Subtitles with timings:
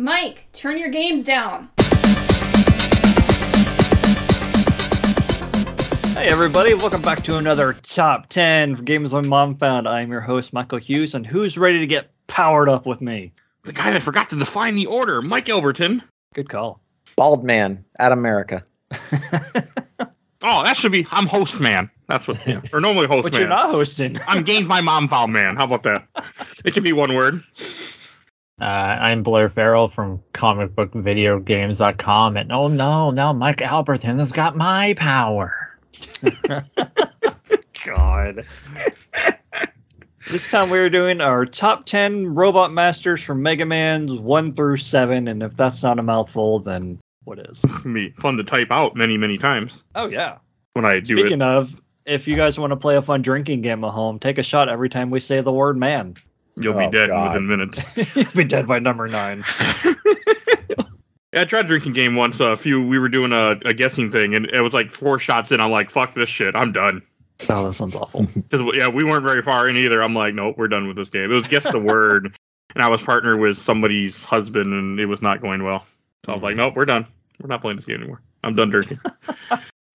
[0.00, 1.68] Mike, turn your games down.
[6.14, 9.86] Hey everybody, welcome back to another top 10 for Games My Mom Found.
[9.86, 13.30] I'm your host, Michael Hughes, and who's ready to get powered up with me?
[13.64, 16.02] The guy that forgot to define the order, Mike Elberton.
[16.32, 16.80] Good call.
[17.14, 18.64] Bald man at America.
[20.42, 21.06] Oh, that should be.
[21.10, 21.90] I'm host man.
[22.08, 22.44] That's what.
[22.46, 22.62] Yeah.
[22.72, 23.40] Or normally host but man.
[23.42, 24.16] you're not hosting.
[24.26, 25.54] I'm games my mom found man.
[25.56, 26.06] How about that?
[26.64, 27.42] It can be one word.
[28.60, 34.92] Uh, I'm Blair Farrell from comicbookvideogames.com, and oh no, now Mike Alberton has got my
[34.94, 35.78] power.
[37.86, 38.44] God.
[40.30, 44.76] this time we are doing our top 10 robot masters from Mega Man's 1 through
[44.76, 47.64] 7, and if that's not a mouthful, then what is?
[47.64, 50.36] It can be fun to type out many, many times Oh, yeah.
[50.74, 51.46] when I do Speaking it.
[51.46, 54.42] of, if you guys want to play a fun drinking game at home, take a
[54.42, 56.14] shot every time we say the word man.
[56.56, 57.32] You'll be Oh, dead God.
[57.32, 57.82] within minutes.
[58.16, 59.44] You'll be dead by number nine.
[61.32, 62.40] Yeah, I tried drinking game once.
[62.40, 62.84] A few.
[62.84, 65.60] We were doing a, a guessing thing, and it was like four shots in.
[65.60, 66.56] I'm like, fuck this shit.
[66.56, 67.02] I'm done.
[67.48, 68.22] Oh, that sounds awful.
[68.34, 70.02] Because yeah, we weren't very far in either.
[70.02, 71.30] I'm like, nope, we're done with this game.
[71.30, 72.34] It was guess the word,
[72.74, 75.84] and I was partnered with somebody's husband, and it was not going well.
[76.26, 77.06] So I was like, nope, we're done.
[77.40, 78.20] We're not playing this game anymore.
[78.42, 78.98] I'm done drinking.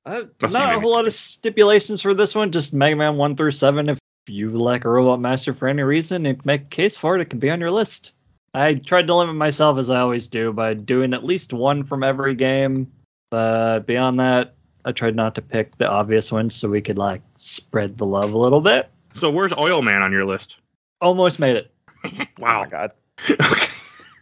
[0.05, 2.49] Uh, not a whole lot of stipulations for this one.
[2.53, 3.89] Just Mega Man one through seven.
[3.89, 7.21] If you like a Robot Master for any reason, and make a case for it,
[7.21, 8.13] it can be on your list.
[8.53, 12.03] I tried to limit myself as I always do by doing at least one from
[12.03, 12.89] every game.
[13.31, 14.53] But beyond that,
[14.85, 18.31] I tried not to pick the obvious ones so we could like spread the love
[18.31, 18.89] a little bit.
[19.15, 20.57] so where's Oil Man on your list?
[21.01, 21.71] Almost made it.
[22.05, 22.63] Oh Wow.
[22.63, 22.91] my god.
[23.29, 23.71] okay.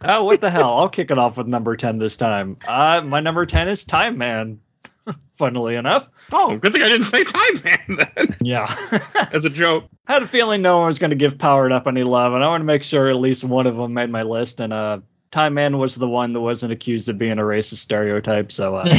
[0.06, 0.74] Oh, what the hell?
[0.78, 2.56] I'll kick it off with number 10 this time.
[2.66, 4.58] Uh, my number 10 is Time Man.
[5.36, 6.08] Funnily enough.
[6.32, 8.36] Oh, good thing I didn't say Time Man then.
[8.40, 8.66] Yeah.
[9.32, 9.84] As a joke.
[10.06, 12.44] I had a feeling no one was going to give Powered Up any love, and
[12.44, 14.60] I want to make sure at least one of them made my list.
[14.60, 18.52] And uh, Time Man was the one that wasn't accused of being a racist stereotype,
[18.52, 18.98] so uh,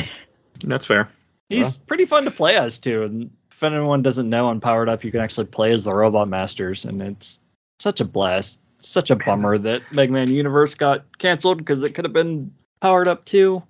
[0.65, 1.07] That's fair.
[1.49, 3.03] he's pretty fun to play as too.
[3.03, 6.27] And if anyone doesn't know, on Powered Up, you can actually play as the Robot
[6.27, 7.39] Masters, and it's
[7.79, 8.59] such a blast.
[8.79, 13.07] Such a bummer that Mega Man Universe got canceled because it could have been Powered
[13.07, 13.63] Up too.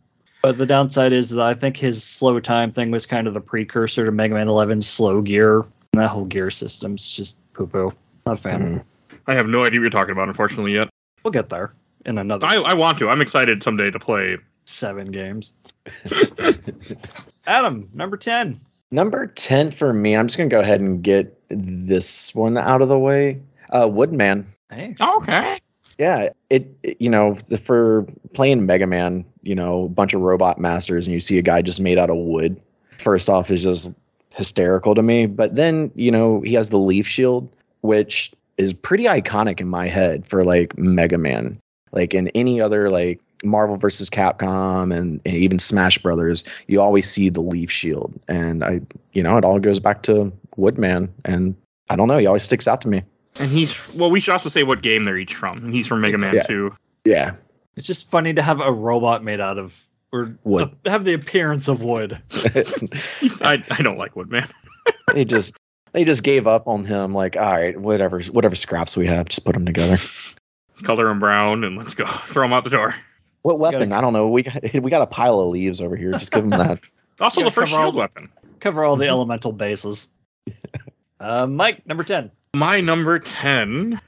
[0.46, 3.42] But the downside is that I think his slow time thing was kind of the
[3.42, 5.62] precursor to Mega Man 11's slow gear.
[5.62, 7.92] And that whole gear system's just poo poo.
[8.28, 8.62] Not a fan.
[8.62, 8.84] Mm.
[9.26, 10.88] I have no idea what you're talking about, unfortunately, yet.
[11.24, 11.74] We'll get there
[12.06, 13.10] in another I, I want to.
[13.10, 14.38] I'm excited someday to play.
[14.66, 15.52] seven games.
[17.48, 18.56] Adam, number 10.
[18.92, 22.84] Number 10 for me, I'm just going to go ahead and get this one out
[22.84, 23.42] of the way.
[23.72, 24.46] Uh, Woodman.
[24.70, 24.94] Hey.
[25.02, 25.60] Okay.
[25.98, 30.22] Yeah, it, it- you know, the, for playing Mega Man, you know, a bunch of
[30.22, 32.60] robot masters and you see a guy just made out of wood.
[32.92, 33.94] First off is just
[34.34, 37.50] hysterical to me, but then, you know, he has the leaf shield
[37.86, 41.60] which is pretty iconic in my head for like Mega Man.
[41.92, 47.10] Like in any other like Marvel versus Capcom and, and even Smash Brothers, you always
[47.10, 48.12] see the leaf shield.
[48.28, 48.82] And I,
[49.14, 51.14] you know, it all goes back to Woodman.
[51.26, 51.56] And
[51.90, 53.04] I don't know, he always sticks out to me.
[53.40, 54.10] And he's well.
[54.10, 55.58] We should also say what game they're each from.
[55.66, 56.44] And he's from Mega Man Yeah.
[56.44, 56.74] Two.
[57.04, 57.36] Yeah.
[57.76, 59.82] It's just funny to have a robot made out of
[60.14, 60.74] or Wood.
[60.86, 62.22] uh, have the appearance of wood.
[63.42, 64.46] I, I don't like Woodman.
[65.14, 65.58] they just
[65.92, 69.44] they just gave up on him like all right whatever whatever scraps we have just
[69.46, 69.98] put them together
[70.84, 72.06] Color them brown and let's go.
[72.06, 72.94] Throw them out the door.
[73.42, 75.96] what weapon gotta- i don't know we got we got a pile of leaves over
[75.96, 76.80] here just give them that
[77.20, 78.30] Also, the first cover all shield weapon.
[78.60, 80.10] Cover all the elemental bases.
[81.20, 82.30] Uh, Mike, number 10.
[82.56, 84.00] My number 10,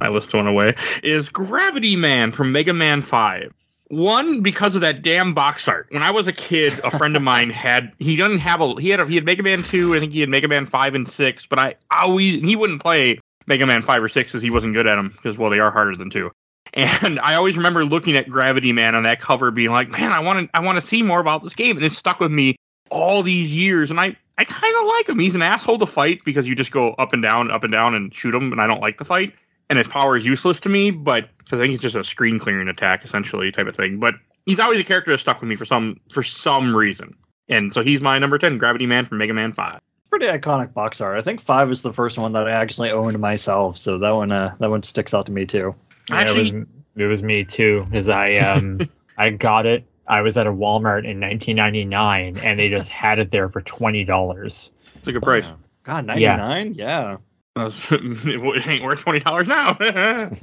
[0.00, 3.54] my list went away, is Gravity Man from Mega Man 5.
[3.86, 5.86] One, because of that damn box art.
[5.90, 8.88] When I was a kid, a friend of mine had, he doesn't have a, he
[8.88, 11.08] had a, he had Mega Man 2, I think he had Mega Man 5 and
[11.08, 14.74] 6, but I always, he wouldn't play Mega Man 5 or 6 because he wasn't
[14.74, 16.32] good at them, because, well, they are harder than 2.
[16.74, 20.18] And I always remember looking at Gravity Man on that cover being like, man, I
[20.20, 21.76] want to, I want to see more about this game.
[21.76, 22.56] And it stuck with me
[22.90, 23.90] all these years.
[23.90, 25.18] And I, I kind of like him.
[25.18, 27.94] He's an asshole to fight because you just go up and down, up and down,
[27.94, 28.52] and shoot him.
[28.52, 29.34] And I don't like the fight.
[29.68, 32.38] And his power is useless to me, but because I think it's just a screen
[32.38, 33.98] clearing attack, essentially, type of thing.
[33.98, 34.14] But
[34.46, 37.14] he's always a character that stuck with me for some for some reason.
[37.48, 39.80] And so he's my number ten, Gravity Man from Mega Man Five.
[40.08, 41.18] Pretty iconic box art.
[41.18, 44.32] I think 5 is the first one that I actually owned myself, so that one
[44.32, 45.74] uh, that one sticks out to me too.
[46.08, 48.78] Yeah, Actually, it was, it was me too because I um
[49.18, 49.84] I got it.
[50.08, 54.04] I was at a Walmart in 1999 and they just had it there for twenty
[54.04, 54.72] dollars.
[54.96, 55.52] it's a good price.
[55.84, 56.36] God, Yeah.
[56.36, 56.74] 99?
[56.74, 57.16] Yeah.
[57.56, 59.76] it ain't worth twenty dollars now.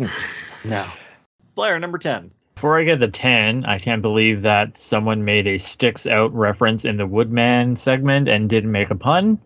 [0.65, 0.85] No.
[1.53, 2.31] Blair, number 10.
[2.55, 6.85] Before I get the 10, I can't believe that someone made a sticks out reference
[6.85, 9.39] in the Woodman segment and didn't make a pun.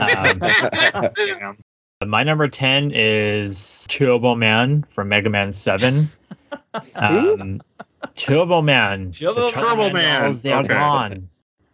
[0.00, 1.58] Um, Damn.
[2.04, 6.10] my number 10 is Turbo Man from Mega Man 7.
[6.96, 7.60] Um,
[8.16, 9.10] Turbo Man.
[9.18, 10.38] The Turbo Turbo Man.
[10.42, 10.74] They are Okay.
[10.74, 11.28] gone.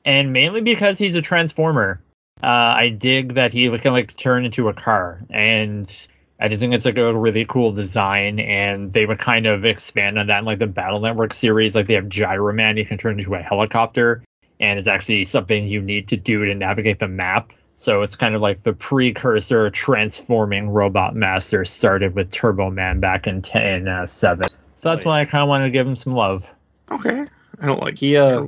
[0.04, 2.00] And mainly because he's a transformer.
[2.42, 6.06] Uh, I dig that he can like turn into a car, and
[6.40, 8.40] I just think it's like a really cool design.
[8.40, 11.74] And they would kind of expand on that in like the Battle Network series.
[11.74, 14.22] Like they have Gyro Man, you can turn into a helicopter,
[14.58, 17.52] and it's actually something you need to do to navigate the map.
[17.74, 23.26] So it's kind of like the precursor transforming Robot Master started with Turbo Man back
[23.26, 24.46] in 10 uh, 7.
[24.80, 26.52] So that's why I kind of wanted to give him some love.
[26.90, 27.24] Okay.
[27.60, 28.46] I don't like He uh,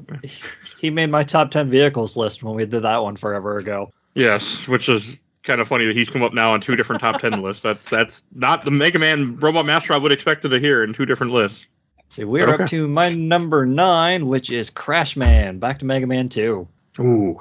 [0.79, 3.91] he made my top ten vehicles list when we did that one forever ago.
[4.15, 7.21] Yes, which is kind of funny that he's come up now on two different top
[7.21, 7.63] ten lists.
[7.63, 11.05] That's that's not the Mega Man Robot Master I would expect to hear in two
[11.05, 11.67] different lists.
[12.11, 12.65] See, we're Okay.
[12.65, 16.69] up to my number nine, which is Crash Man, back to Mega Man 2.
[17.01, 17.39] Ooh.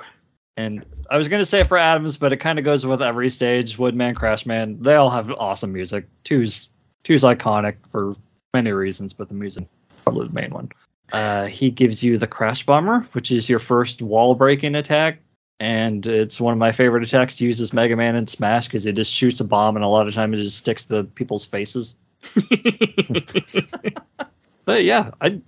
[0.55, 3.27] And I was going to say for Adams, but it kind of goes with every
[3.29, 3.77] stage.
[3.77, 6.07] Woodman, Crash Man, they all have awesome music.
[6.23, 6.69] Two's
[7.03, 8.15] two's iconic for
[8.53, 9.65] many reasons, but the music
[10.03, 10.69] probably the main one.
[11.13, 15.19] Uh, he gives you the Crash Bomber, which is your first wall breaking attack,
[15.59, 18.86] and it's one of my favorite attacks to use as Mega Man in Smash because
[18.86, 21.45] it just shoots a bomb, and a lot of time it just sticks to people's
[21.45, 21.95] faces.
[24.63, 25.42] But yeah, I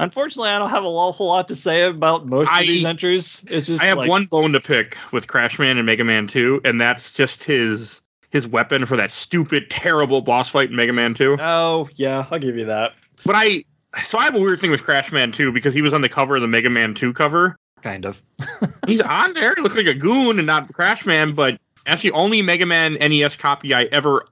[0.00, 3.44] unfortunately I don't have a awful lot to say about most I- of these entries.
[3.48, 6.26] It's just I have like, one bone to pick with Crash Man and Mega Man
[6.26, 10.92] 2, and that's just his his weapon for that stupid, terrible boss fight in Mega
[10.92, 11.38] Man 2.
[11.40, 12.92] Oh yeah, I'll give you that.
[13.24, 13.64] But I
[14.02, 16.08] so I have a weird thing with Crash Man 2 because he was on the
[16.08, 17.56] cover of the Mega Man 2 cover.
[17.82, 18.22] Kind of.
[18.86, 19.54] He's on there.
[19.54, 22.94] He looks like a goon and not Crash Man, but that's the only Mega Man
[22.94, 24.24] NES copy I ever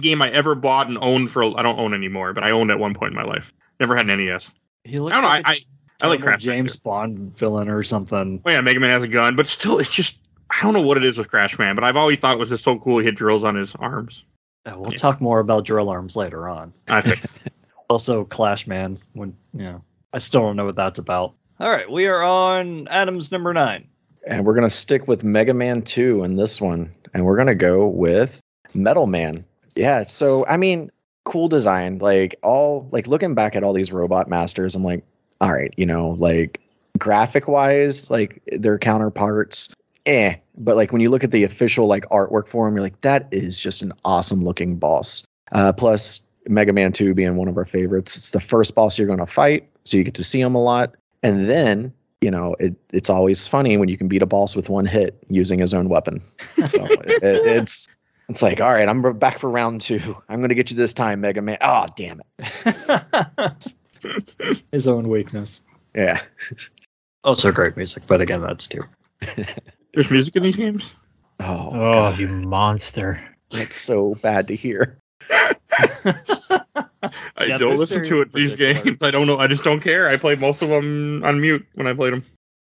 [0.00, 2.78] game I ever bought and owned for I don't own anymore, but I owned at
[2.78, 3.52] one point in my life.
[3.80, 4.52] Never had an NES.
[4.84, 5.28] He I looks don't know.
[5.28, 5.60] I, like a I,
[6.02, 8.40] I like Crash Man James Bond villain or something.
[8.44, 10.18] Oh yeah, Mega Man has a gun, but still, it's just
[10.50, 12.50] I don't know what it is with Crash Man, but I've always thought it was
[12.50, 12.98] just so cool.
[12.98, 14.24] He had drills on his arms.
[14.64, 14.96] Uh, we'll Yeah.
[14.98, 16.72] talk more about drill arms later on.
[16.88, 17.20] I think
[17.88, 18.98] Also, Clash Man.
[19.12, 19.82] When you know,
[20.12, 21.34] I still don't know what that's about.
[21.60, 23.86] All right, we are on Adam's number nine.
[24.26, 26.90] And we're gonna stick with Mega Man 2 in this one.
[27.14, 28.40] And we're gonna go with
[28.74, 29.44] Metal Man.
[29.76, 30.90] Yeah, so I mean,
[31.24, 31.98] cool design.
[31.98, 35.04] Like all like looking back at all these robot masters, I'm like,
[35.40, 36.60] all right, you know, like
[36.98, 39.72] graphic wise, like their counterparts,
[40.06, 40.36] eh.
[40.56, 43.28] But like when you look at the official like artwork for them, you're like, that
[43.30, 45.24] is just an awesome looking boss.
[45.52, 48.16] Uh, plus Mega Man 2 being one of our favorites.
[48.16, 50.94] It's the first boss you're gonna fight, so you get to see him a lot.
[51.22, 54.68] And then you know, it, it's always funny when you can beat a boss with
[54.68, 56.20] one hit using his own weapon.
[56.68, 57.86] So it, it's
[58.28, 60.16] it's like, all right, I'm back for round two.
[60.28, 61.58] I'm gonna get you this time, Mega Man.
[61.60, 63.52] Oh, damn it.
[64.72, 65.62] His own weakness.
[65.94, 66.20] Yeah.
[67.24, 68.82] Also great music, but again, that's two.
[69.96, 70.88] there's music in these games.
[71.40, 72.18] Oh, Oh, God.
[72.20, 73.20] you monster.
[73.50, 74.98] that's so bad to hear.
[75.30, 75.54] I
[77.46, 78.32] Yeah, don't listen to series it.
[78.32, 78.84] These is ridiculous.
[78.84, 79.38] games, I don't know.
[79.38, 80.08] I just don't care.
[80.08, 82.24] I played most of them on mute when I played them.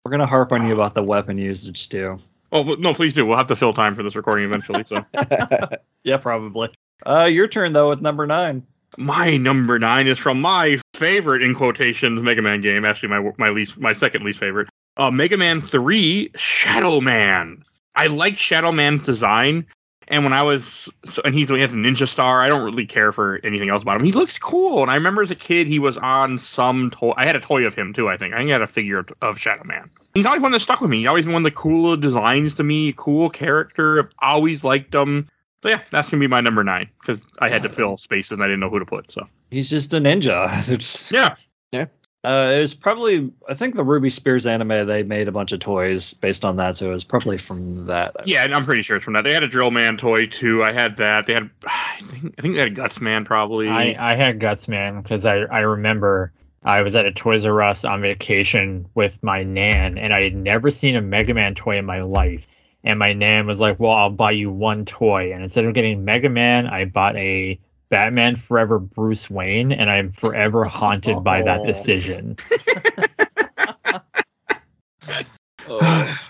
[0.05, 2.19] We're gonna harp on you about the weapon usage too.
[2.52, 3.26] Oh but no, please do.
[3.26, 4.84] We'll have to fill time for this recording eventually.
[4.84, 5.05] So
[6.05, 6.70] Yeah, probably.
[7.05, 8.64] Uh, your turn though with number nine.
[8.99, 12.84] my number nine is from my favorite in quotations Mega Man game.
[12.84, 14.69] Actually, my my least, my second least favorite.
[14.96, 17.64] Uh, Mega Man Three, Shadow Man.
[17.94, 19.66] I like Shadow Man's design,
[20.09, 22.42] and when I was, so, and he's he has a ninja star.
[22.42, 24.04] I don't really care for anything else about him.
[24.04, 27.12] He looks cool, and I remember as a kid he was on some toy.
[27.16, 28.09] I had a toy of him too.
[28.09, 29.90] I think I think I had a figure of, of Shadow Man.
[30.14, 30.99] He's always one that stuck with me.
[30.99, 32.92] He's always been one of the cooler designs to me.
[32.97, 34.00] Cool character.
[34.00, 35.28] I've always liked him.
[35.62, 38.42] So yeah, that's gonna be my number nine because I had to fill spaces and
[38.42, 39.11] I didn't know who to put.
[39.11, 41.11] So He's just a ninja.
[41.12, 41.37] yeah,
[41.73, 41.87] yeah,
[42.26, 44.87] uh, it was probably I think the Ruby Spears anime.
[44.87, 48.16] They made a bunch of toys based on that, so it was probably from that.
[48.25, 49.23] yeah, and I'm pretty sure it's from that.
[49.23, 50.64] They had a Drill Man toy too.
[50.64, 51.26] I had that.
[51.26, 53.68] They had, I think, I think they had Guts Man probably.
[53.68, 56.33] I, I had guts, man, because I, I remember
[56.64, 60.35] I was at a Toys R Us on vacation with my nan, and I had
[60.35, 62.49] never seen a Mega Man toy in my life.
[62.83, 66.04] And my nan was like, "Well, I'll buy you one toy." And instead of getting
[66.04, 71.61] Mega Man, I bought a Batman Forever Bruce Wayne, and I'm forever haunted by that
[71.61, 71.64] Oh.
[71.64, 72.37] decision.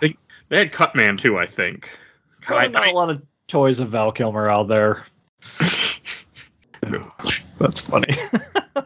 [0.00, 0.16] they,
[0.48, 1.38] they had Cut Man too.
[1.38, 1.90] I think.
[2.42, 5.04] God, Probably I- not I- a lot of toys of Val Kilmer out there.
[7.58, 8.08] That's funny.
[8.76, 8.84] I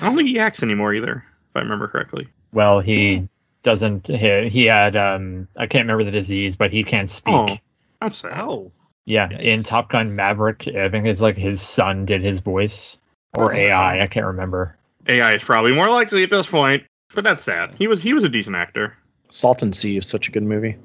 [0.00, 2.28] don't think he acts anymore either, if I remember correctly.
[2.52, 3.28] Well, he
[3.62, 4.06] doesn't.
[4.06, 7.34] He, he had um, I can't remember the disease, but he can't speak.
[7.34, 7.48] Oh,
[8.00, 8.32] that's sad.
[8.40, 8.70] oh,
[9.04, 12.98] Yeah, in Top Gun Maverick, I think it's like his son did his voice
[13.34, 13.52] or.
[13.52, 14.00] AI.
[14.00, 14.76] I can't remember.
[15.08, 17.74] AI is probably more likely at this point, but that's sad.
[17.74, 18.96] He was he was a decent actor.
[19.28, 20.76] Salton Sea is such a good movie.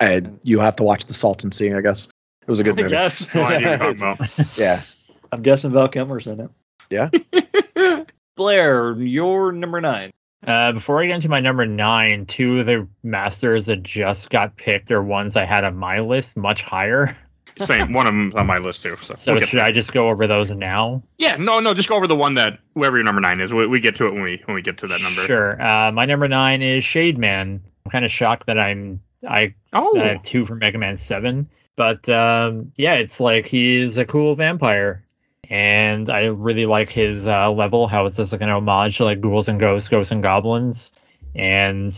[0.00, 2.08] I, you have to watch the Salton Sea, I guess.
[2.42, 2.94] It was a good I movie.
[2.94, 3.34] guess.
[3.34, 4.56] No idea what you're talking about.
[4.58, 4.82] Yeah.
[5.30, 6.50] I'm guessing Val Kilmer's in it.
[6.90, 7.08] Yeah.
[8.36, 10.10] Blair, your number nine.
[10.46, 14.56] Uh, before I get into my number nine, two of the masters that just got
[14.56, 17.16] picked are ones I had on my list much higher.
[17.60, 17.92] Same.
[17.92, 18.96] One of them's on my list too.
[19.02, 19.60] So, So we'll should.
[19.60, 21.02] I just go over those now?
[21.18, 21.36] Yeah.
[21.36, 21.60] No.
[21.60, 21.74] No.
[21.74, 23.52] Just go over the one that whoever your number nine is.
[23.52, 25.22] We, we get to it when we when we get to that number.
[25.22, 25.62] Sure.
[25.62, 27.62] Uh, my number nine is Shade Man.
[27.84, 29.98] I'm kind of shocked that I'm I Oh.
[29.98, 34.34] I have two from Mega Man Seven, but um, yeah, it's like he's a cool
[34.34, 35.04] vampire,
[35.48, 37.86] and I really like his uh, level.
[37.86, 40.92] How it's just like an homage to like ghouls and ghosts, ghosts and goblins,
[41.34, 41.92] and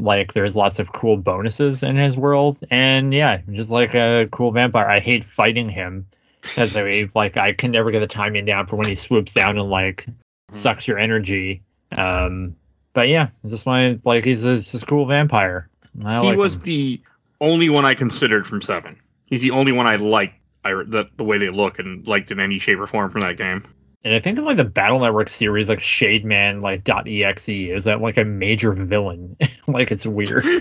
[0.00, 2.58] like there's lots of cool bonuses in his world.
[2.70, 4.88] And yeah, just like a cool vampire.
[4.88, 6.06] I hate fighting him
[6.42, 9.58] because I like I can never get the timing down for when he swoops down
[9.58, 10.06] and like
[10.50, 11.62] sucks your energy.
[11.96, 12.56] Um,
[12.92, 15.68] but yeah, just my like he's a, just a cool vampire.
[16.04, 16.62] I he like was him.
[16.62, 17.00] the
[17.40, 18.98] only one I considered from seven.
[19.26, 20.34] He's the only one I liked.
[20.64, 23.36] I the, the way they look and liked in any shape or form from that
[23.36, 23.62] game.
[24.04, 27.84] And I think in like the Battle Network series, like Shade Man, like .exe, is
[27.84, 29.36] that like a major villain?
[29.66, 30.44] like it's weird.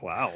[0.00, 0.34] Wow.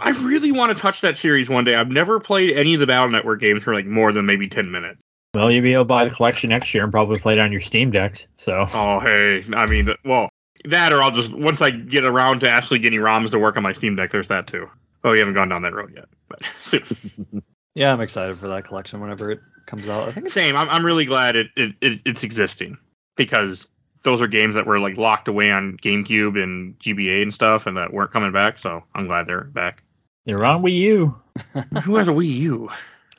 [0.00, 1.74] I really want to touch that series one day.
[1.74, 4.70] I've never played any of the Battle Network games for like more than maybe ten
[4.70, 5.00] minutes.
[5.34, 7.50] well, you'll be able to buy the collection next year and probably play it on
[7.50, 8.24] your Steam Deck.
[8.36, 10.28] So Oh hey, I mean, well,
[10.66, 13.64] that or I'll just once I get around to actually getting ROMs to work on
[13.64, 14.12] my Steam Deck.
[14.12, 14.68] There's that too.
[15.02, 17.42] Oh, we haven't gone down that road yet, but soon.
[17.74, 20.08] Yeah, I'm excited for that collection whenever it comes out.
[20.08, 20.56] I think it's Same.
[20.56, 22.76] I'm, I'm really glad it, it, it it's existing
[23.16, 23.68] because
[24.02, 27.76] those are games that were like locked away on GameCube and GBA and stuff, and
[27.76, 28.58] that weren't coming back.
[28.58, 29.82] So I'm glad they're back.
[30.26, 31.16] They're on Wii U.
[31.84, 32.70] Who has a Wii U?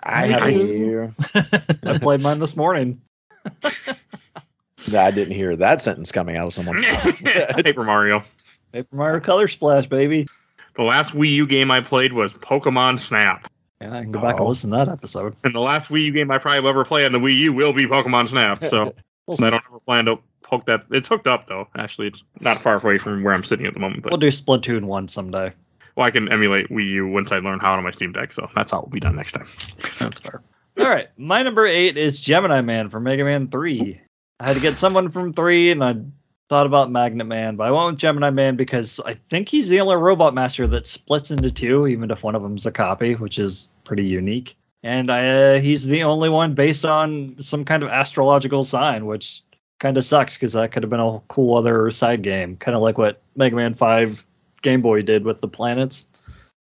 [0.03, 0.65] I I have a do.
[0.65, 1.11] year.
[1.83, 3.01] I played mine this morning.
[4.93, 7.63] I didn't hear that sentence coming out of someone's mouth.
[7.63, 8.21] Paper Mario.
[8.71, 10.27] Paper Mario Color Splash, baby.
[10.75, 13.49] The last Wii U game I played was Pokemon Snap.
[13.81, 14.47] Yeah, I can go back and Oh.
[14.47, 15.35] listen to that episode.
[15.43, 17.53] And the last Wii U game I probably will ever play on the Wii U
[17.53, 18.63] will be Pokemon Snap.
[18.65, 18.93] So
[19.27, 20.85] We'll, I don't ever plan to poke that.
[20.91, 21.67] It's hooked up though.
[21.77, 24.03] Actually, it's not far away from where I'm sitting at the moment.
[24.03, 25.51] But we'll do Splatoon 1 someday.
[25.95, 28.31] well, I can emulate Wii U once I learn how on my Steam Deck.
[28.33, 29.43] So that's how it'll be done next time.
[29.99, 30.41] That's fair.
[30.79, 31.07] All right.
[31.17, 34.01] My number eight is Gemini Man from Mega Man 3.
[34.39, 35.95] I had to get someone from 3, and I
[36.49, 39.79] thought about Magnet Man, but I went with Gemini Man because I think he's the
[39.79, 43.37] only robot master that splits into two, even if one of them's a copy, which
[43.37, 44.57] is pretty unique.
[44.81, 49.43] And I, uh, he's the only one based on some kind of astrological sign, which
[49.79, 52.81] kind of sucks because that could have been a cool other side game, kind of
[52.81, 54.25] like what Mega Man 5
[54.61, 56.05] Game Boy did with the planets,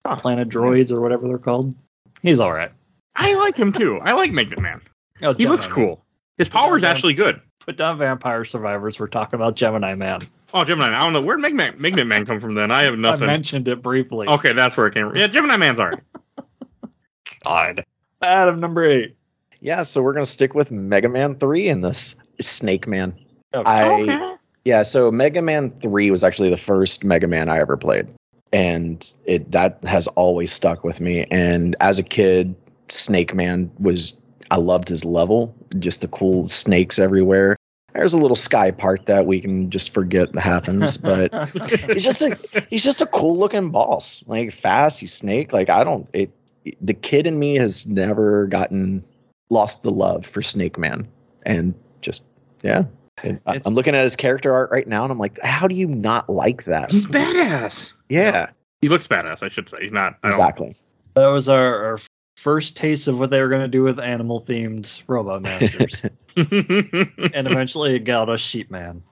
[0.03, 1.75] planet droids or whatever they're called.
[2.22, 2.72] He's all right.
[3.15, 4.00] I like him too.
[4.00, 4.81] I like Magnet Man.
[5.22, 6.05] Oh, He looks Gemini cool.
[6.38, 6.89] His power's Yeah.
[6.89, 7.39] actually good.
[7.60, 9.00] Put down Vampire Survivors.
[9.00, 10.27] We're talking about Gemini Man.
[10.53, 10.89] Oh, Gemini.
[10.89, 11.01] Man.
[11.01, 12.56] I don't know where'd Magnet Man, Magnet Man come from.
[12.56, 13.24] Then I have nothing.
[13.24, 14.27] I mentioned it briefly.
[14.27, 15.17] Okay, that's where it came from.
[15.17, 16.00] Yeah, Gemini Man's alright.
[17.46, 17.84] God.
[18.22, 19.15] Adam number eight.
[19.62, 23.13] yeah, so we're gonna stick with Mega Man Three and this Snake Man.
[23.53, 23.70] Okay.
[23.70, 24.34] I okay.
[24.65, 28.08] yeah, so Mega Man Three was actually the first Mega Man I ever played,
[28.53, 31.25] and it that has always stuck with me.
[31.32, 32.56] And as a kid,
[32.89, 34.13] Snake Man was
[34.51, 37.57] I loved his level, just the cool snakes everywhere.
[37.93, 41.33] There's a little sky part that we can just forget that happens, but
[41.91, 42.37] he's just a
[42.69, 44.23] he's just a cool looking boss.
[44.27, 45.51] Like fast, he's snake.
[45.53, 46.29] Like I don't it.
[46.81, 49.03] The kid in me has never gotten
[49.49, 51.07] lost the love for Snake Man,
[51.45, 52.25] and just
[52.61, 52.83] yeah.
[53.23, 55.73] And I, I'm looking at his character art right now, and I'm like, how do
[55.73, 56.91] you not like that?
[56.91, 57.91] He's badass.
[58.09, 58.49] Yeah,
[58.81, 59.41] He looks badass.
[59.41, 59.77] I should say.
[59.81, 60.17] He's not.
[60.23, 60.75] I don't- exactly.
[61.15, 61.97] that was our, our
[62.38, 66.03] first taste of what they were going to do with animal themed robot masters.
[66.36, 69.03] and eventually it got us Sheep Man.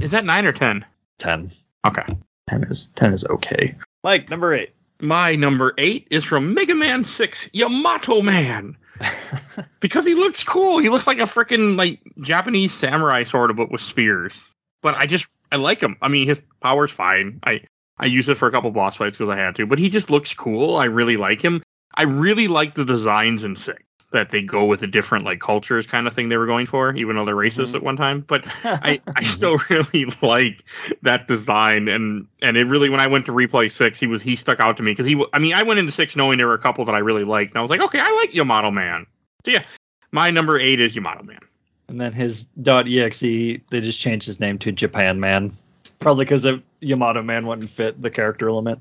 [0.00, 0.84] Is that nine or ten?
[1.18, 1.50] 10.
[1.86, 2.04] Okay.
[2.48, 3.76] 10 is 10 is okay.
[4.02, 4.74] Mike, number eight.
[5.00, 8.76] My number eight is from Mega Man Six, Yamato Man.
[9.80, 10.78] because he looks cool.
[10.78, 14.50] He looks like a freaking like Japanese samurai sort of, but with spears.
[14.82, 15.96] But I just I like him.
[16.00, 17.40] I mean, his power's fine.
[17.44, 17.60] I
[17.98, 19.66] I used it for a couple boss fights because I had to.
[19.66, 20.76] But he just looks cool.
[20.76, 21.62] I really like him.
[21.96, 25.86] I really like the designs in Six that they go with the different like cultures
[25.88, 27.74] kind of thing they were going for, even though they're racist Mhm.
[27.76, 28.20] at one time.
[28.28, 30.62] But I, I still really like
[31.02, 34.36] that design and and it really when I went to replay six he was he
[34.36, 36.54] stuck out to me because he I mean I went into six knowing there were
[36.54, 39.04] a couple that I really liked and I was like okay I like Yamato Man
[39.44, 39.64] so yeah
[40.12, 41.40] my number eight is Yamato Man
[41.88, 45.52] and then his .exe, they just changed his name to Japan Man.
[45.98, 46.46] Probably because
[46.80, 48.78] Yamato Man wouldn't fit the character limit.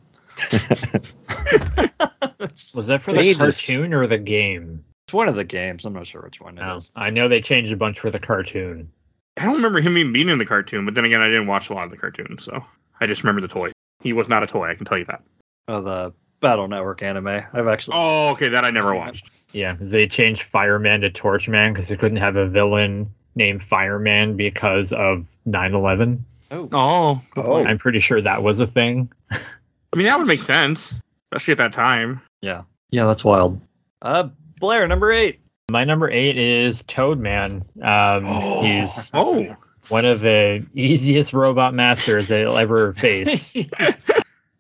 [2.40, 4.84] It's Was that for They the just- cartoon or the game?
[5.08, 5.86] It's one of the games.
[5.86, 6.90] I'm not sure which one it No, is.
[6.96, 8.90] I know they changed a bunch for the cartoon.
[9.38, 11.70] I don't remember him even being in the cartoon but then again I didn't watch
[11.70, 12.64] a lot of the cartoon so
[13.02, 13.72] I just remember the toy
[14.02, 15.24] he was not a toy I can tell you that
[15.68, 17.28] Oh, the Battle Network anime.
[17.28, 17.96] I've actually.
[17.98, 19.00] oh okay that I never Seen it.
[19.00, 23.64] watched Yeah, 'cause they changed Fireman to Torchman because they couldn't have a villain named
[23.64, 26.20] Fireman because of 9/11.
[26.52, 27.48] Oh, Oh, good Oh.
[27.48, 27.68] point.
[27.68, 29.12] I'm pretty sure that was a thing.
[29.94, 30.94] I mean that would make sense,
[31.32, 32.20] especially at that time.
[32.42, 33.62] yeah, Yeah, that's wild.
[34.02, 34.28] Uh,
[34.60, 35.40] Blair, number eight.
[35.72, 37.64] My number eight is Toadman.
[37.84, 38.26] Um,
[38.64, 39.56] he's Oh,
[39.90, 43.54] one of the easiest robot masters that you'll ever face.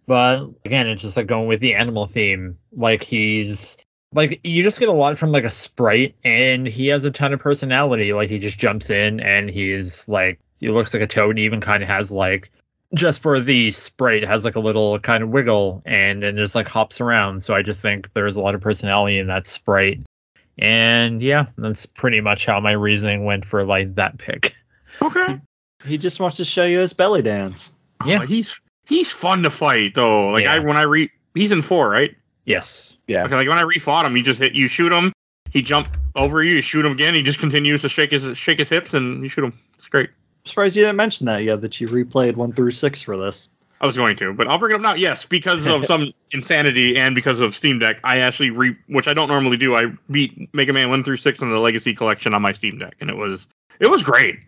[0.05, 2.57] But again, it's just like going with the animal theme.
[2.75, 3.77] Like he's
[4.13, 7.33] like you just get a lot from like a sprite, and he has a ton
[7.33, 8.13] of personality.
[8.13, 11.31] Like he just jumps in, and he's like he looks like a toad.
[11.31, 12.51] And even kind of has like
[12.93, 16.67] just for the sprite has like a little kind of wiggle, and then just like
[16.67, 17.43] hops around.
[17.43, 19.99] So I just think there's a lot of personality in that sprite.
[20.59, 24.53] And yeah, that's pretty much how my reasoning went for like that pick.
[25.01, 25.39] okay.
[25.85, 27.75] he just wants to show you his belly dance.
[28.05, 28.19] Yeah.
[28.21, 30.29] Oh, he's he's fun to fight though.
[30.29, 32.15] Like I when I re he's in four, right?
[32.45, 32.97] Yes.
[33.07, 33.23] Yeah.
[33.25, 35.13] Okay, like when I refought him, he just hit you shoot him,
[35.49, 38.59] he jump over you, you shoot him again, he just continues to shake his shake
[38.59, 39.53] his hips and you shoot him.
[39.77, 40.09] It's great.
[40.45, 41.61] Surprised you didn't mention that yet.
[41.61, 43.49] That you replayed one through six for this.
[43.81, 44.93] I was going to, but I'll bring it up now.
[44.93, 49.13] Yes, because of some insanity and because of Steam Deck, I actually re which I
[49.13, 49.75] don't normally do.
[49.75, 52.95] I beat Mega Man one through six in the Legacy Collection on my Steam Deck,
[53.01, 53.47] and it was
[53.79, 54.39] it was great.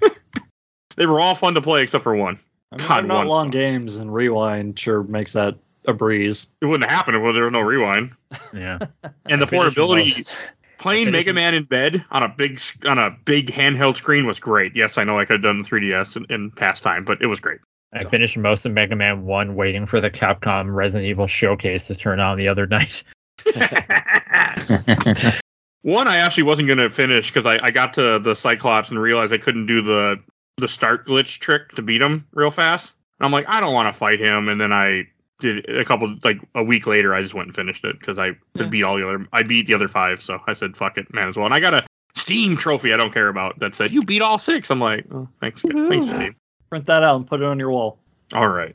[0.96, 2.38] they were all fun to play except for one.
[2.70, 3.54] I mean, God, not one long sucks.
[3.54, 5.56] games, and rewind sure makes that
[5.86, 6.46] a breeze.
[6.60, 8.12] It wouldn't have happened if there was no rewind.
[8.52, 8.78] Yeah.
[9.26, 10.36] And the I finished portability, most.
[10.78, 11.32] Playing Mega.
[11.32, 14.74] Man in bed on a big on a big handheld screen was great.
[14.74, 17.26] Yes, I know I could have done the 3DS in, in past time, but it
[17.26, 17.60] was great.
[17.92, 21.94] I finished most of Mega Man 1 waiting for the Capcom Resident Evil showcase to
[21.94, 23.04] turn on the other night.
[25.82, 29.32] One I actually wasn't gonna finish because I, I got to the Cyclops and realized
[29.32, 30.16] I couldn't do the
[30.56, 32.94] the start glitch trick to beat him real fast.
[33.20, 35.04] I'm like, I don't want to fight him, and then I
[35.44, 37.14] did a couple like a week later.
[37.14, 38.32] I just went and finished it because I Yeah.
[38.56, 39.26] had beat all the other.
[39.32, 41.60] I beat the other five, so I said, "Fuck it, man, as well." And I
[41.60, 41.84] got a
[42.16, 44.70] Steam trophy I don't care about that said you beat all six.
[44.70, 46.36] I'm like, oh, thanks, thanks, Steam.
[46.70, 47.98] Print that out and put it on your wall.
[48.32, 48.74] All right.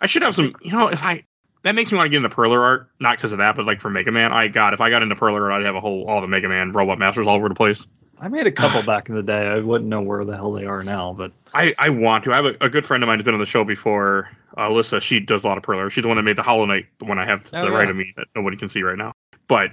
[0.00, 0.54] I should have some.
[0.62, 1.22] You know, if I
[1.62, 3.80] that makes me want to get into Perler art, not because of that, but like
[3.80, 4.32] for Mega Man.
[4.32, 6.48] I got if I got into Perler art, I'd have a whole all the Mega
[6.48, 7.86] Man robot masters all over the place.
[8.20, 9.46] I made a couple back in the day.
[9.46, 12.32] I wouldn't know where the hell they are now, but I, I want to.
[12.32, 14.28] I have a, a good friend of mine who's been on the show before.
[14.56, 15.90] Uh, Alyssa, she does a lot of Perler.
[15.90, 17.70] She's the one that made the Hollow Knight, the one I have to Oh, the
[17.70, 17.76] yeah.
[17.78, 19.12] right of me that nobody can see right now.
[19.48, 19.70] But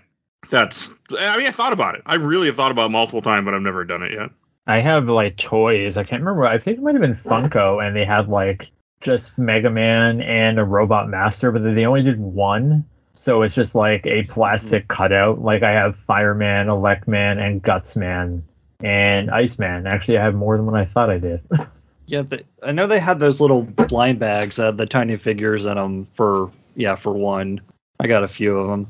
[0.49, 0.93] that's.
[1.17, 2.01] I mean, I thought about it.
[2.05, 4.29] I really have thought about it multiple times, but I've never done it yet.
[4.67, 5.97] I have like toys.
[5.97, 6.45] I can't remember.
[6.45, 8.69] I think it might have been Funko, and they had like
[9.01, 12.85] just Mega Man and a Robot Master, but they only did one.
[13.17, 14.87] So it's just like a plastic mm.
[14.89, 15.41] cutout.
[15.41, 18.43] Like I have Fireman, Electman, and Gutsman,
[18.83, 19.87] and Iceman.
[19.87, 21.41] Actually, I have more than what I thought I did.
[22.05, 25.65] yeah, they, I know they had those little blind bags that had the tiny figures
[25.65, 27.59] in them for yeah for one.
[27.99, 28.87] I got a few of them.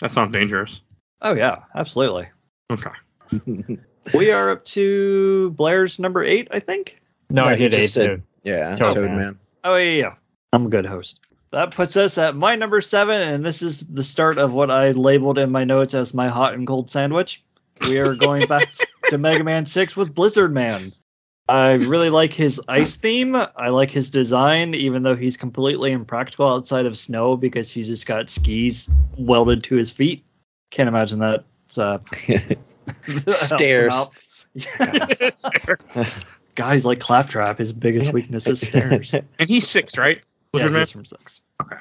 [0.00, 0.80] That sounds dangerous.
[1.20, 2.28] Oh yeah, absolutely.
[2.70, 3.76] Okay.
[4.14, 7.00] We are up to Blair's number eight, I think.
[7.28, 8.22] no, No, I did just eight said- too.
[8.44, 9.16] yeah, Toad Toad, Man.
[9.16, 9.38] Man.
[9.64, 10.14] Oh yeah, yeah.
[10.52, 11.20] I'm a good host.
[11.52, 14.90] That puts us at my number seven, and this is the start of what I
[14.92, 17.42] labeled in my notes as my hot and cold sandwich.
[17.88, 18.68] We are going back
[19.08, 20.92] to Mega Man 6 with Blizzard Man.
[21.48, 23.36] I really like his ice theme.
[23.36, 28.06] I like his design, even though he's completely impractical outside of snow because he's just
[28.06, 30.22] got skis welded to his feet.
[30.70, 31.44] Can't imagine that.
[31.76, 31.98] Uh,
[33.28, 34.10] Stairs.
[36.56, 39.14] Guys like Claptrap, his biggest weakness is stairs.
[39.14, 40.22] And he's six, right?
[40.58, 40.80] Yeah, Lizard Man?
[40.80, 41.40] he's from six.
[41.62, 41.76] Okay.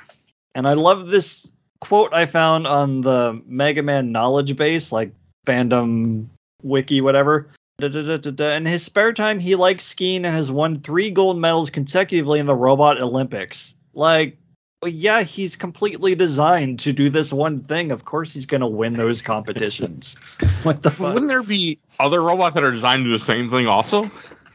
[0.55, 5.11] And I love this quote I found on the Mega Man knowledge base, like
[5.45, 6.27] fandom
[6.63, 7.47] wiki, whatever.
[7.79, 8.55] Da-da-da-da-da.
[8.55, 12.45] In his spare time, he likes skiing and has won three gold medals consecutively in
[12.45, 13.73] the Robot Olympics.
[13.93, 14.37] Like,
[14.81, 17.91] well, yeah, he's completely designed to do this one thing.
[17.91, 20.15] Of course, he's going to win those competitions.
[20.63, 21.13] what the fuck?
[21.13, 24.09] wouldn't there be other robots that are designed to do the same thing also?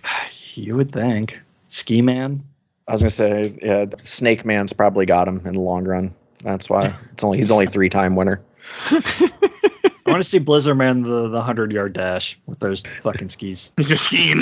[0.55, 1.39] You would think.
[1.69, 2.43] Ski Man?
[2.91, 6.13] I was gonna say, yeah, Snake Man's probably got him in the long run.
[6.43, 8.43] That's why it's only he's only three time winner.
[8.91, 13.71] I want to see Blizzard Man the, the 100 yard dash with those fucking skis.
[13.77, 14.41] He's just skiing.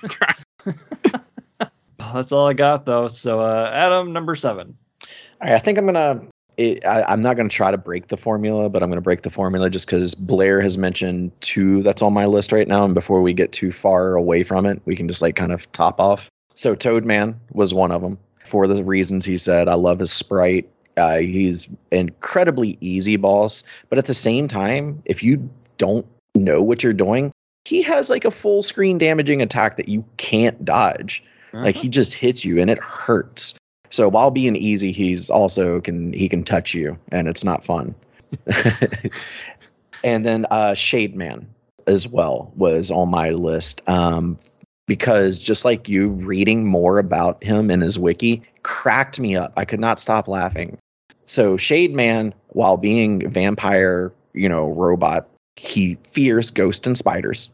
[1.98, 3.06] That's all I got though.
[3.08, 4.74] So uh, Adam, number seven.
[5.02, 5.08] All
[5.42, 6.22] right, I think I'm gonna.
[6.56, 9.30] It, I, I'm not gonna try to break the formula, but I'm gonna break the
[9.30, 13.20] formula just because Blair has mentioned two that's on my list right now, and before
[13.20, 16.30] we get too far away from it, we can just like kind of top off.
[16.60, 19.66] So Toadman was one of them for the reasons he said.
[19.66, 20.68] I love his sprite.
[20.98, 26.82] Uh, he's incredibly easy boss, but at the same time, if you don't know what
[26.82, 27.32] you're doing,
[27.64, 31.24] he has like a full screen damaging attack that you can't dodge.
[31.54, 33.54] Like he just hits you and it hurts.
[33.88, 37.94] So while being easy, he's also can he can touch you and it's not fun.
[40.04, 41.46] and then uh, Shade Man
[41.86, 44.36] as well was on my list um,
[44.90, 49.52] because just like you, reading more about him in his wiki cracked me up.
[49.56, 50.76] I could not stop laughing.
[51.26, 57.52] So Shade Man, while being vampire, you know, robot, he fears ghosts and spiders.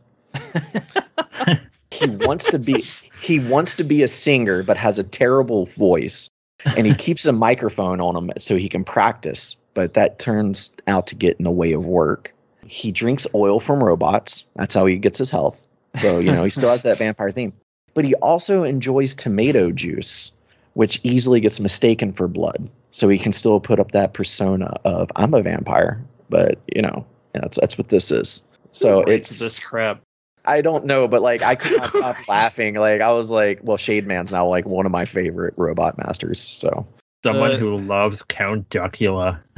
[1.90, 2.80] he wants to be
[3.20, 6.30] he wants to be a singer but has a terrible voice
[6.64, 11.06] and he keeps a microphone on him so he can practice but that turns out
[11.06, 12.34] to get in the way of work
[12.66, 15.66] he drinks oil from robots that's how he gets his health
[15.96, 17.52] so you know he still has that vampire theme
[17.94, 20.32] but he also enjoys tomato juice
[20.74, 25.10] which easily gets mistaken for blood so he can still put up that persona of
[25.16, 27.04] i'm a vampire but you know
[27.34, 30.02] that's that's what this is so Who it's this crap.
[30.44, 32.74] I don't know, but like I could not stop laughing.
[32.76, 36.40] Like I was like, well, Shade Man's now like one of my favorite robot masters.
[36.40, 36.86] So
[37.24, 39.40] Someone Uh, who loves Count Dracula.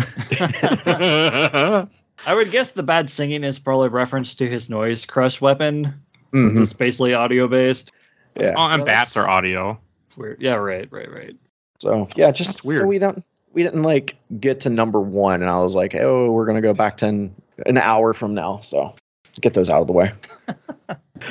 [2.27, 5.92] I would guess the bad singing is probably reference to his noise crush weapon.
[6.34, 6.62] Since Mhm.
[6.62, 7.92] It's basically audio based.
[8.38, 8.54] yeah.
[8.56, 9.78] oh, and Well, bats are audio.
[10.06, 10.40] It's weird.
[10.40, 11.36] Yeah, right, right, right.
[11.80, 12.80] So yeah, just That's weird.
[12.82, 16.30] so we don't we didn't like get to number one, and I was like, oh,
[16.30, 17.34] we're gonna go back to an,
[17.66, 18.58] an hour from now.
[18.60, 18.94] So
[19.40, 20.12] get those out of the way.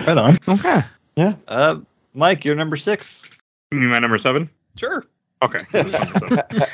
[0.05, 0.38] Right on.
[0.49, 0.81] Okay.
[1.15, 1.33] Yeah.
[1.47, 1.77] Uh,
[2.13, 3.23] Mike, you're number six.
[3.71, 4.49] You mean my number seven?
[4.75, 5.05] Sure.
[5.41, 5.60] Okay.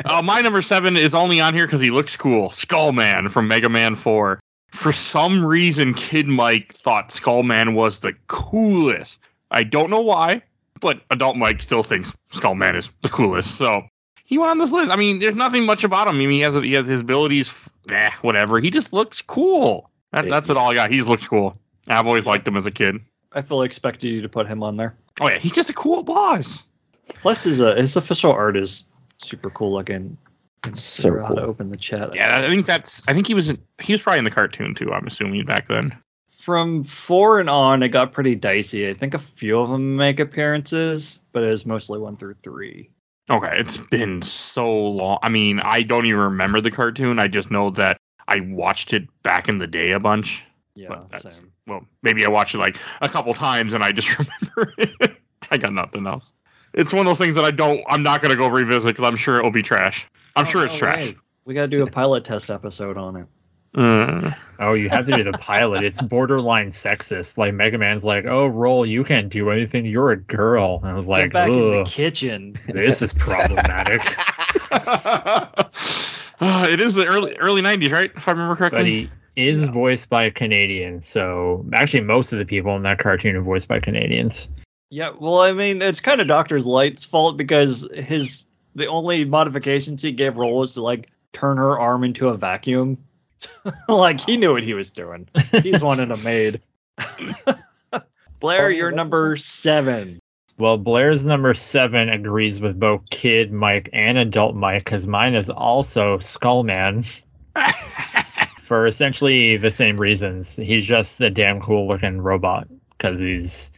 [0.05, 2.49] uh, my number seven is only on here because he looks cool.
[2.49, 4.39] Skull Man from Mega Man 4.
[4.73, 9.19] For some reason, Kid Mike thought Skullman was the coolest.
[9.51, 10.41] I don't know why,
[10.81, 13.55] but adult Mike still thinks Skullman is the coolest.
[13.55, 13.83] So
[14.25, 14.91] he went on this list.
[14.91, 16.15] I mean, there's nothing much about him.
[16.15, 17.53] I mean, he has he has his abilities.
[17.89, 18.59] Eh, whatever.
[18.59, 19.91] He just looks cool.
[20.11, 20.89] That, that's it all I got.
[20.89, 21.55] He just looks cool.
[21.87, 22.95] I've always liked him as a kid.
[23.33, 24.95] I fully expected you to put him on there.
[25.21, 26.65] Oh yeah, he's just a cool boss.
[27.21, 28.87] Plus, his uh, his official art is
[29.19, 30.17] super cool looking.
[30.63, 32.15] Can So figure out how to open the chat.
[32.15, 33.03] Yeah, I think that's.
[33.07, 33.49] I think he was.
[33.49, 34.91] In, he was probably in the cartoon too.
[34.93, 35.95] I'm assuming back then.
[36.31, 38.89] From four and on, it got pretty dicey.
[38.89, 42.89] I think a few of them make appearances, but it was mostly one through three.
[43.29, 45.19] Okay, it's been so long.
[45.21, 47.19] I mean, I don't even remember the cartoon.
[47.19, 47.97] I just know that
[48.27, 50.45] I watched it back in the day a bunch.
[50.75, 51.51] Yeah, same.
[51.67, 54.09] well, maybe I watched it like a couple times and I just
[54.55, 55.17] remember it.
[55.51, 56.33] I got nothing else.
[56.73, 57.81] It's one of those things that I don't.
[57.87, 60.09] I'm not gonna go revisit because I'm sure it will be trash.
[60.35, 61.07] I'm Oh, sure it's no trash.
[61.07, 61.15] way.
[61.45, 63.25] We gotta do a pilot test episode on it.
[63.75, 65.83] Uh, Oh, you have to do the pilot.
[65.83, 67.37] It's borderline sexist.
[67.37, 69.85] Like Mega Man's like, "Oh, roll, you can't do anything.
[69.85, 72.55] You're a girl." And I was like, Get like, back in the "Ugh, kitchen.
[72.67, 74.01] this is problematic."
[74.71, 78.11] uh, it is the early early '90s, right?
[78.15, 78.79] If I remember correctly.
[78.79, 82.99] but he is voiced by a Canadian, so actually most of the people in that
[82.99, 84.49] cartoon are voiced by Canadians.
[84.91, 90.01] Yeah, well, I mean, it's kind of Doctor Light's fault because his the only modifications
[90.01, 92.97] he gave Roll was to like turn her arm into a vacuum.
[93.89, 95.27] like he knew what he was doing.
[95.61, 96.61] He's wanted a maid.
[98.39, 100.19] Blair, you're number seven.
[100.57, 105.49] Well, Blair's number seven agrees with both Kid Mike and Adult Mike because mine is
[105.49, 107.23] also Skullman
[108.59, 110.55] for essentially the same reasons.
[110.57, 113.71] He's just a damn cool looking robot because he's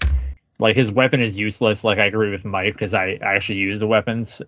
[0.59, 1.83] like his weapon is useless.
[1.83, 4.41] Like I agree with Mike because I, I actually use the weapons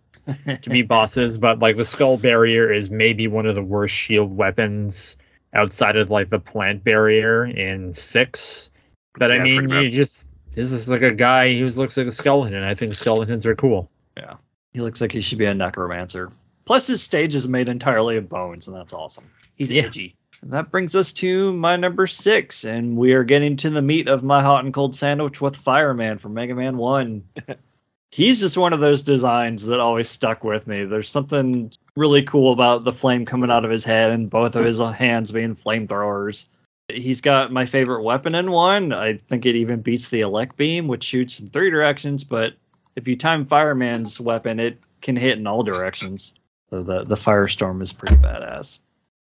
[0.61, 4.35] to be bosses, but like the skull barrier is maybe one of the worst shield
[4.35, 5.17] weapons
[5.53, 8.69] outside of like the plant barrier in six.
[9.15, 12.63] But I mean, you just this is like a guy who looks like a skeleton.
[12.63, 13.89] I think skeletons are cool.
[14.15, 14.35] Yeah,
[14.73, 16.31] he looks like he should be a necromancer.
[16.65, 19.29] Plus, his stage is made entirely of bones, and that's awesome.
[19.55, 19.83] He's Yeah.
[19.83, 20.15] edgy.
[20.41, 24.07] And that brings us to my number six, and we are getting to the meat
[24.07, 27.23] of my hot and cold sandwich with Fireman from Mega Man 1.
[28.11, 30.85] He's just one of those designs that always stuck with me.
[30.85, 34.63] There's something really cool about the flame coming out of his head and both of
[34.63, 36.45] his hands being flamethrowers.
[36.87, 38.93] He's got my favorite weapon in one.
[38.93, 42.53] I think it even beats the elect beam, which shoots in three directions, but
[42.95, 46.33] if you time Fireman's weapon, it can hit in all directions.
[46.69, 48.79] So the the firestorm is pretty badass.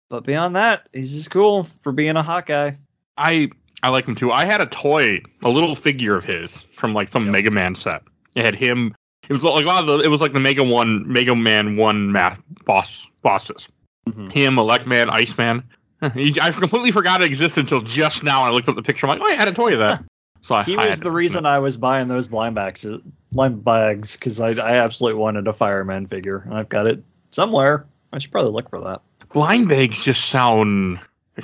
[0.09, 2.77] But beyond that, he's just cool for being a hot guy.
[3.16, 3.51] I
[3.83, 4.33] I like him too.
[4.33, 7.33] I had a toy, a little figure of his from like some Yep.
[7.33, 8.03] Mega Man set.
[8.37, 8.94] It had him.
[9.29, 10.01] It was like a lot of the.
[10.01, 13.68] It was like the Mega One, Mega Man One math boss bosses.
[14.09, 14.29] Mm-hmm.
[14.29, 15.64] Him, Elect Man, Iceman.
[16.03, 18.42] I completely forgot it existed until just now.
[18.42, 19.07] I looked up the picture.
[19.07, 20.05] I'm like, oh, I had a toy of that.
[20.42, 22.87] So He I was the reason I was buying those blind bags,
[23.33, 27.85] blind bags, because I, I absolutely wanted a fireman figure, and I've got it somewhere.
[28.12, 29.01] I should probably look for that.
[29.33, 31.01] blind bags just sound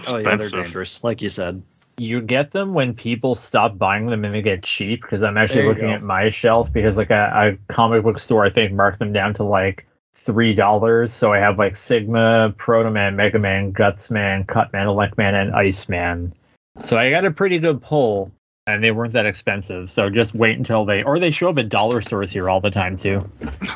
[0.06, 1.62] Oh yeah, they're dangerous, like you said.
[1.98, 5.02] You get them when people stop buying them and they get cheap.
[5.02, 5.92] Because I'm actually looking go.
[5.92, 9.34] at my shelf because like a, a comic book store I think marked them down
[9.34, 11.12] to like three dollars.
[11.12, 15.34] So I have like Sigma, Proto Man, Mega Man, Guts Man, Cut Man, Elect Man,
[15.34, 16.32] and iceman
[16.80, 18.30] So I got a pretty good pull,
[18.66, 19.90] and they weren't that expensive.
[19.90, 22.70] So just wait until they, or they show up at dollar stores here all the
[22.70, 23.20] time too.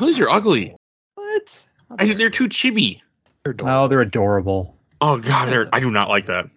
[0.00, 0.74] Those are ugly.
[1.14, 1.66] What?
[1.98, 3.00] I, they're too chibi.
[3.62, 4.74] Oh, they're adorable.
[5.00, 6.48] Oh god, they're, I do not like that.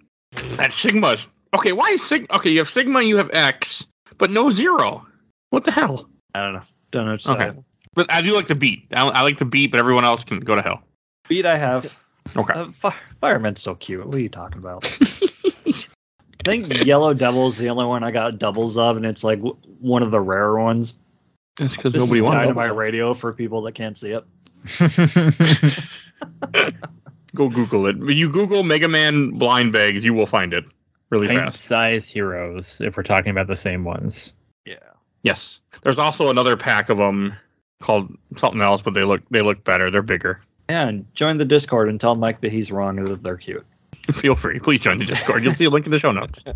[0.58, 1.18] That Sigma.
[1.54, 2.28] Okay, why is Sigma?
[2.36, 3.86] Okay, you have Sigma, and you have X,
[4.18, 5.06] but no zero.
[5.50, 6.08] What the hell?
[6.36, 6.62] I don't know.
[6.92, 7.34] Don't know.
[7.34, 7.58] Okay.
[7.96, 8.86] But I do like the beat.
[8.94, 10.84] I, I like the beat, but everyone else can go to hell.
[11.28, 11.96] Beat I have.
[12.38, 12.54] Okay.
[12.54, 14.06] Uh, Fi- Fireman's so cute.
[14.06, 14.86] What are you talking about?
[14.86, 14.92] I
[16.46, 20.04] think Yellow Devil's the only one I got doubles of, and it's like w- one
[20.04, 20.94] of the rare ones.
[21.58, 22.70] That's because nobody wanted doubles.
[22.70, 24.24] radio for people that can't see it.
[27.36, 27.98] Go Google it.
[27.98, 30.66] You Google Mega Man blind bags, you will find it
[31.10, 31.62] really Pint fast.
[31.62, 34.34] size heroes, if we're talking about the same ones.
[34.66, 34.76] Yeah.
[35.24, 35.60] Yes.
[35.84, 37.36] There's also another pack of them
[37.82, 39.90] called something else, but they look they look better.
[39.92, 40.42] They're bigger.
[40.70, 43.66] Yeah, and join the Discord and tell Mike that he's wrong and that they're cute.
[44.12, 44.60] Feel free.
[44.60, 45.44] Please join the Discord.
[45.44, 46.44] You'll see a link in the show notes.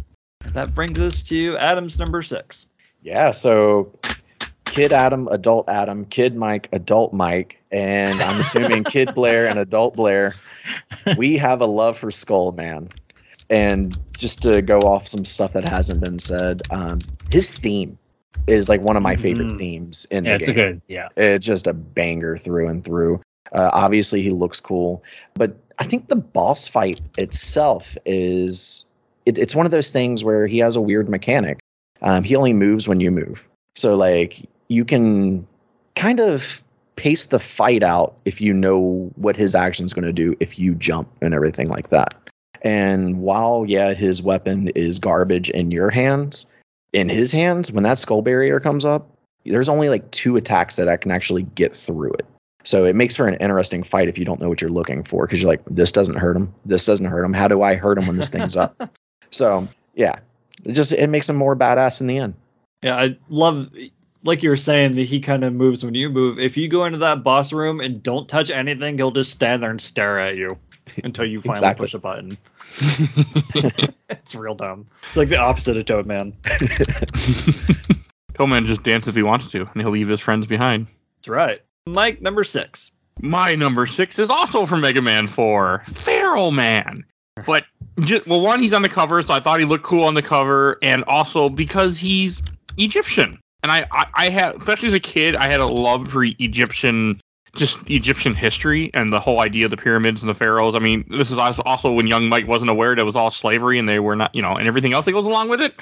[0.52, 2.68] That brings us to Adam's number six.
[3.02, 3.98] Yeah, so
[4.66, 9.96] kid Adam, adult Adam, kid Mike, adult Mike, and I'm assuming kid Blair and adult
[9.96, 10.36] Blair.
[11.18, 12.90] We have a love for Skull Man.
[13.50, 17.98] And just to go off some stuff that hasn't been said, um, his theme
[18.48, 19.58] is like one of my favorite Mhm.
[19.58, 20.56] themes in Yeah, the it's game.
[20.56, 21.10] a good, yeah.
[21.18, 23.20] It's just a banger through and through.
[23.52, 28.86] Uh, obviously, he looks cool, but I think the boss fight itself is
[29.26, 31.60] it, it's one of those things where he has a weird mechanic.
[32.02, 35.46] Um, he only moves when you move, so like you can
[35.98, 36.64] kind of
[36.96, 40.76] pace the fight out if you know what his action's going to do if you
[40.76, 42.14] jump and everything like that.
[42.64, 46.46] And while yeah, his weapon is garbage in your hands,
[46.94, 49.10] in his hands, when that skull barrier comes up,
[49.46, 52.26] there's only like two attacks that I can actually get through it.
[52.64, 55.26] So it makes for an interesting fight if you don't know what you're looking for
[55.26, 56.54] because you're like, this doesn't hurt him.
[56.64, 57.34] This doesn't hurt him.
[57.34, 58.90] How do I hurt him when this thing's up?
[59.32, 60.14] So yeah,
[60.64, 62.36] it just it makes him more badass in the end.
[62.84, 63.76] Yeah, I love,
[64.24, 66.38] like you were saying, that he kind of moves when you move.
[66.38, 69.72] If you go into that boss room and don't touch anything, he'll just stand there
[69.72, 70.50] and stare at you
[71.04, 71.84] until you finally Exactly.
[71.86, 72.38] push a button.
[74.10, 74.88] it's real dumb.
[75.08, 76.34] It's like the opposite of Toadman.
[78.34, 80.88] Toadman just dances if he wants to, and he'll leave his friends behind.
[81.18, 81.62] That's right.
[81.86, 82.92] Mike, number six.
[83.22, 87.04] My number six is also from Mega Man 4, Pharaoh Man.
[87.46, 87.66] But
[88.02, 90.22] just, well, one, he's on the cover, so I thought he looked cool on the
[90.22, 92.42] cover, and also because he's
[92.78, 93.40] Egyptian.
[93.62, 97.20] And I, I, I had, especially as a kid, I had a love for Egyptian,
[97.56, 100.76] just Egyptian history and the whole idea of the pyramids and the pharaohs.
[100.76, 103.78] I mean, this is also when young Mike wasn't aware that it was all slavery
[103.78, 105.74] and they were not, you know, and everything else that goes along with it.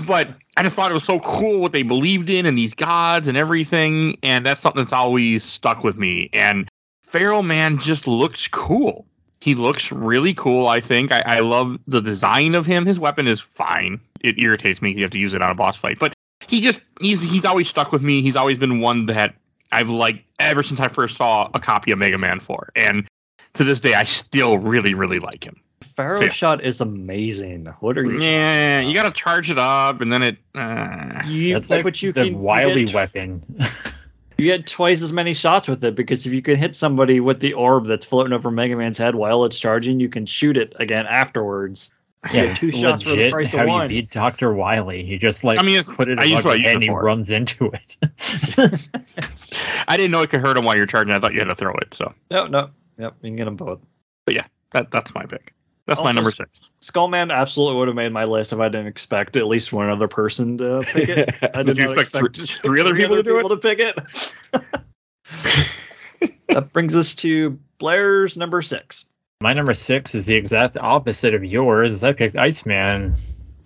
[0.06, 3.28] But I just thought it was so cool what they believed in and these gods
[3.28, 4.16] and everything.
[4.22, 6.30] And that's something that's always stuck with me.
[6.32, 6.68] And
[7.02, 9.06] Pharaoh Man just looks cool.
[9.40, 11.12] He looks really cool, I think.
[11.12, 12.86] I, I love the design of him.
[12.86, 14.00] His weapon is fine.
[14.20, 15.98] It irritates me you have to use it on a boss fight.
[15.98, 16.12] But
[16.46, 18.22] he just he's he's always stuck with me.
[18.22, 19.34] He's always been one that
[19.72, 22.72] I've liked ever since I first saw a copy of Mega Man 4.
[22.76, 23.06] And
[23.54, 25.60] to this day I still really, really like him.
[25.96, 26.28] Pharaoh Yeah.
[26.28, 27.66] shot is amazing.
[27.80, 28.20] What are you?
[28.20, 32.12] Yeah, you gotta charge it up and then it uh, You, That's like but you
[32.12, 33.42] the can, you wily get- weapon.
[34.38, 37.40] You get twice as many shots with it because if you can hit somebody with
[37.40, 40.72] the orb that's floating over Mega Man's head while it's charging, you can shoot it
[40.76, 41.90] again afterwards.
[42.32, 43.82] Yeah, Yeah, two it's shots for the legit price of how one.
[43.90, 45.02] you beat Doctor Wily.
[45.02, 46.90] You just like I mean, it's- put it I in used I and it he
[46.90, 47.96] runs into it.
[49.88, 51.14] I didn't know it could hurt him while you're charging.
[51.14, 51.94] I thought you had to throw it.
[51.94, 52.70] So No, no.
[52.98, 53.80] Yep, you can get them both.
[54.26, 55.54] But yeah, that that's my pick.
[55.86, 56.50] That's my number six.
[56.82, 60.06] Skullman absolutely would have made my list if I didn't expect at least one other
[60.06, 61.34] person to pick it.
[61.54, 63.42] I Did did you not expect expect three- three other people to do it?
[63.42, 63.96] people to pick it.
[66.48, 69.06] that brings us to Blair's number six.
[69.42, 72.04] My number six is the exact opposite of yours.
[72.04, 73.14] I picked Iceman.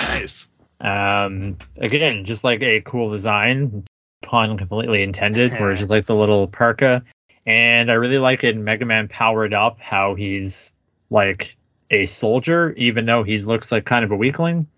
[0.01, 0.49] Nice.
[0.81, 3.85] Um, again, just like a cool design,
[4.23, 7.03] pun completely intended, where it's just like the little parka.
[7.47, 10.71] And I really like it in Mega Man Powered Up, how he's
[11.11, 11.57] like
[11.91, 14.69] a soldier, even though he looks like kind of a weakling.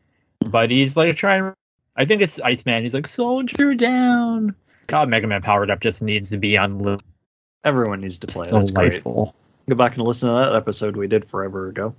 [0.47, 1.53] But he's like trying.
[1.97, 2.83] I think it's Iceman.
[2.83, 4.55] He's like, soldier down.
[4.87, 6.99] God, Mega Man Powered Up just needs to be on li-
[7.65, 8.47] Everyone needs to play.
[8.47, 8.51] it.
[8.51, 9.03] That's great.
[9.67, 9.75] Delightful.
[9.75, 11.95] Go back and listen to that episode we did forever ago.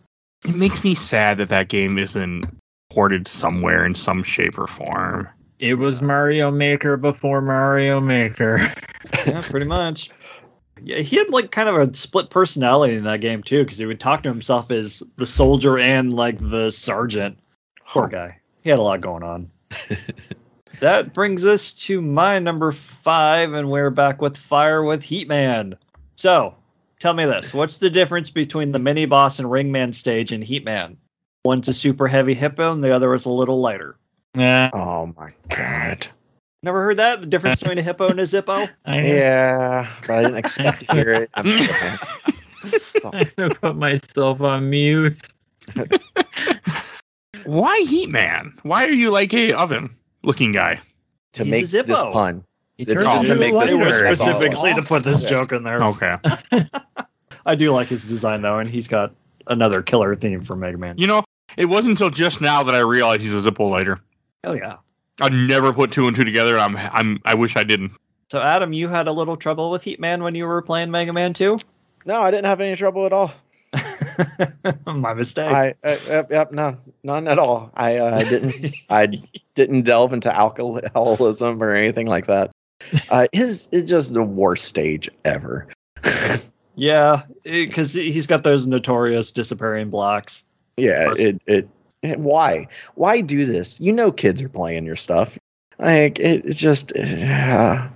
[0.46, 2.46] It makes me sad that that game isn't
[2.90, 5.28] ported somewhere in some shape or form.
[5.60, 8.60] It was Mario Maker before Mario Maker.
[9.26, 10.12] yeah, pretty much.
[10.84, 13.88] Yeah, he had like kind of a split personality in that game too, because he
[13.88, 17.40] would talk to himself as the soldier and like the sergeant.
[17.88, 18.38] Poor guy.
[18.62, 19.50] He had a lot going on.
[20.80, 25.76] that brings us to my number five, and we're back with Fire with Heat Man.
[26.16, 26.56] So,
[27.00, 30.98] tell me this: What's the difference between the mini boss and Ringman stage in Heatman?
[31.46, 33.98] One's a super heavy hippo, and the other is a little lighter.
[34.38, 36.08] Yeah, Oh my god.
[36.64, 37.22] Never heard that?
[37.22, 38.70] The difference between a hippo and a zippo?
[38.86, 41.30] I, Yeah, but I didn't expect to hear it.
[41.36, 41.76] I'm kidding.
[43.06, 45.18] I have to put myself on mute.
[47.46, 48.54] Why Heat Man?
[48.64, 50.82] Why are you like a oven looking guy?
[51.34, 52.12] to He's a make this Zippo.
[52.12, 52.44] pun.
[52.78, 54.06] He turns just into to make this It was lighter.
[54.06, 54.20] worse.
[54.20, 55.30] specifically to put this Yeah.
[55.30, 55.80] joke in there.
[55.84, 56.14] Okay.
[57.46, 59.14] I do like his design though, and he's got
[59.48, 60.96] another killer theme for Mega Man.
[60.98, 61.24] You know,
[61.58, 64.00] it wasn't until just now that I realized he's a Zippo lighter.
[64.44, 64.76] Hell yeah!
[65.22, 66.60] I never put two and two together.
[66.60, 67.94] I'm I'm I wish I didn't.
[68.30, 71.34] So Adam, you had a little trouble with Heatman when you were playing Mega Man
[71.34, 71.58] 2?
[72.06, 73.32] No, I didn't have any trouble at all.
[74.86, 75.50] My mistake.
[75.50, 77.72] I, uh, yep, yep, no, none at all.
[77.76, 79.08] I, uh, I didn't, I
[79.56, 82.52] didn't delve into alcoholism or anything like that.
[83.10, 85.68] Uh, his it's just the worst stage ever.
[86.76, 90.46] yeah, because he's got those notorious disappearing blocks.
[90.78, 91.68] Yeah, it, it,
[92.04, 93.82] it, why, why do this?
[93.82, 95.38] You know, kids are playing your stuff.
[95.80, 97.88] Like it, it's just, uh,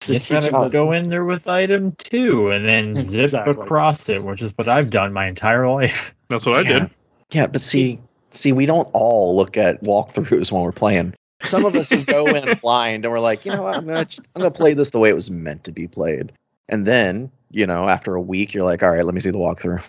[0.00, 3.52] Just teach gotta go in there with item two and then zip Exactly.
[3.52, 6.14] across it, which is what I've done my entire life.
[6.28, 6.90] That's what I did.
[7.30, 7.98] Yeah, but see,
[8.30, 11.14] see, we don't all look at walkthroughs when we're playing.
[11.44, 14.06] Some of us just go in blind and we're like, you know what, I'm gonna,
[14.34, 16.32] I'm gonna play this the way it was meant to be played.
[16.68, 19.38] And then, you know, after a week, you're like, all right, let me see the
[19.38, 19.82] walkthrough.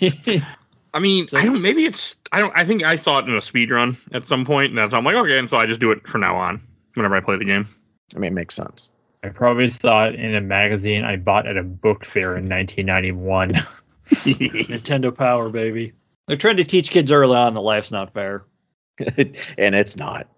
[0.94, 1.60] I mean, So- I don't.
[1.62, 2.16] Maybe it's.
[2.32, 2.52] I don't.
[2.56, 4.94] I think I saw it in a speed run at some point, and that's.
[4.94, 6.60] I'm like, okay, and so I just do it from now on
[6.94, 7.66] whenever I play the game.
[8.14, 8.92] I mean, it makes sense.
[9.24, 13.52] I probably saw it in a magazine I bought at a book fair in 1991.
[14.10, 15.92] Nintendo Power, baby.
[16.26, 18.44] They're trying to teach kids early on that life's not fair.
[19.58, 20.28] and it's not,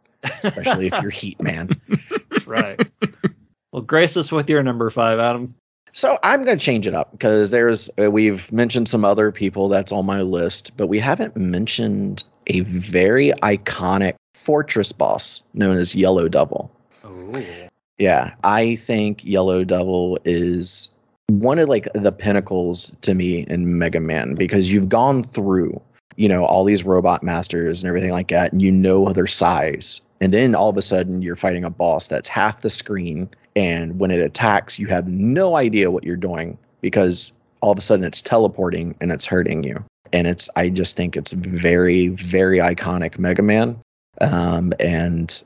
[0.43, 1.71] especially if you're Heat Man.
[2.31, 2.81] That's right.
[3.73, 5.55] well, grace us with your number five, Adam.
[5.93, 9.69] So I'm going to change it up because there's uh, we've mentioned some other people
[9.69, 15.95] that's on my list, but we haven't mentioned a very iconic fortress boss known as
[15.95, 16.71] Yellow Devil.
[17.03, 17.43] Oh.
[17.99, 20.91] Yeah, I think Yellow Devil is
[21.29, 25.81] one of like the pinnacles to me in Mega Man because you've gone through,
[26.17, 30.01] you know, all these robot masters and everything like that, and you know their size.
[30.20, 33.98] And then all of a sudden you're fighting a boss that's half the screen, and
[33.98, 38.05] when it attacks, you have no idea what you're doing because all of a sudden
[38.05, 39.83] it's teleporting and it's hurting you.
[40.12, 43.79] And it's I just think it's very, very iconic Mega Man.
[44.20, 45.42] Um, and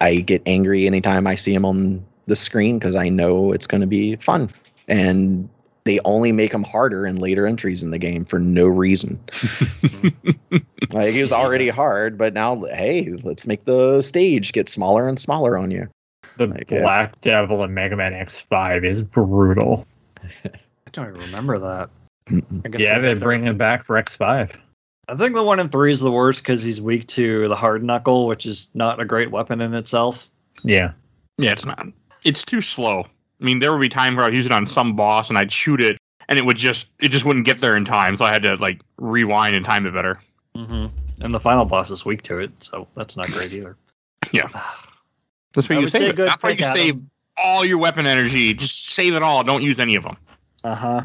[0.00, 3.80] I get angry anytime I see him on the screen because I know it's going
[3.80, 4.50] to be fun.
[4.88, 5.48] And
[5.84, 9.20] they only make him harder in later entries in the game for no reason.
[10.92, 15.18] like he was already hard, but now hey, let's make the stage get smaller and
[15.18, 15.88] smaller on you.
[16.36, 16.80] The Like, yeah.
[16.80, 19.86] Black Devil in Mega Man X5 is brutal.
[20.22, 20.50] I
[20.92, 21.90] don't even remember that.
[22.28, 23.28] I guess Yeah, they're get there.
[23.28, 24.56] bringing it back for X5.
[25.06, 27.84] I think the one in three is the worst because he's weak to the hard
[27.84, 30.30] knuckle, which is not a great weapon in itself.
[30.62, 30.92] Yeah.
[31.36, 31.86] Yeah, it's not.
[32.24, 33.06] It's too slow.
[33.44, 35.52] I mean, there would be times where I'd use it on some boss and I'd
[35.52, 35.98] shoot it,
[36.30, 38.56] and it would just it just wouldn't get there in time, so I had to
[38.56, 40.18] like rewind and time it better.
[40.56, 40.86] Mm-hmm.
[41.22, 43.76] And the final boss is weak to it, so that's not great either.
[44.32, 44.48] Yeah.
[45.52, 46.16] That's why I you say save it.
[46.16, 46.76] That's why you Adam.
[46.76, 47.02] save
[47.36, 48.54] all your weapon energy.
[48.54, 49.44] Just save it all.
[49.44, 50.16] Don't use any of them.
[50.64, 51.04] Uh huh.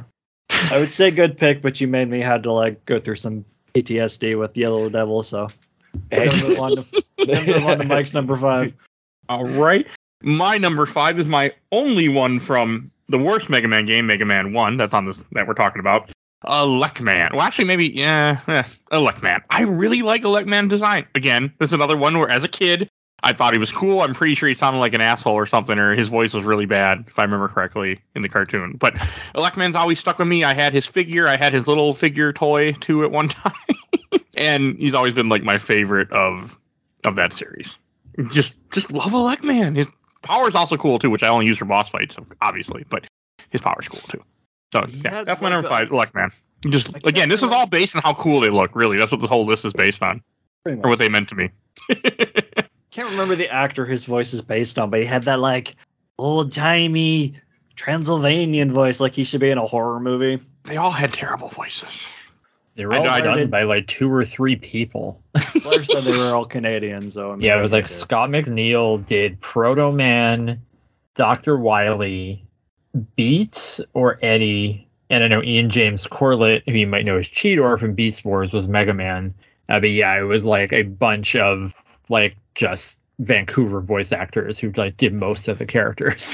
[0.72, 3.44] I would say good pick, but you made me had to like go through some
[3.76, 5.50] PTSD with Yellow Devil, so
[6.12, 6.86] we're gonna move on to,
[7.28, 8.74] gonna move on to Mike's number five.
[9.30, 9.86] All right.
[10.22, 14.54] My number five is my only one from the worst Mega Man game, Mega Man
[14.54, 14.78] One.
[14.78, 16.12] That's on this that we're talking about.
[16.46, 17.32] Elecman.
[17.34, 19.42] Well, actually, maybe yeah, eh, Elecman.
[19.50, 21.06] I really like Elecman design.
[21.16, 22.90] Again, this is another one where, as a kid,
[23.24, 24.02] I thought he was cool.
[24.02, 26.66] I'm pretty sure he sounded like an asshole or something, or his voice was really
[26.66, 28.76] bad, if I remember correctly, in the cartoon.
[28.78, 28.96] But
[29.36, 30.44] Elecman's always stuck with me.
[30.44, 31.28] I had his figure.
[31.28, 33.54] I had his little figure toy too at one time,
[34.38, 36.58] and he's always been like my favorite of
[37.06, 37.78] of that series.
[38.32, 39.76] Just just love Elecman.
[39.76, 39.88] His
[40.22, 43.06] power is also cool too, which I only use for boss fights, obviously, but
[43.50, 44.24] his power's cool too.
[44.74, 46.34] So He yeah, had, that's my like, number a- five, Elecman.
[46.70, 48.76] Just Like, again, this is all based on how cool they look.
[48.76, 50.22] Really, that's what this whole list is based on,
[50.66, 51.50] or what they meant to me.
[52.92, 55.76] Can't remember the actor his voice is based on, but he had that like
[56.18, 57.34] old timey
[57.78, 60.38] Transylvanian voice, like he should be in a horror movie.
[60.66, 62.10] they all had terrible voices.
[62.80, 65.22] They were all done by like two or three people.
[65.64, 67.94] Blair said they were all Canadians, so I mean, Yeah, it was like did.
[67.94, 70.62] Scott McNeil did Proto Man,
[71.14, 71.58] Dr.
[71.58, 72.42] Wily,
[73.18, 77.78] Beats or Eddie, and I know Ian James Corlett, who you might know as Cheetor
[77.78, 79.34] from Beast Wars, was Mega Man.
[79.68, 81.74] Uh, but yeah, it was like a bunch of
[82.08, 86.34] like just Vancouver voice actors who like did most of the characters.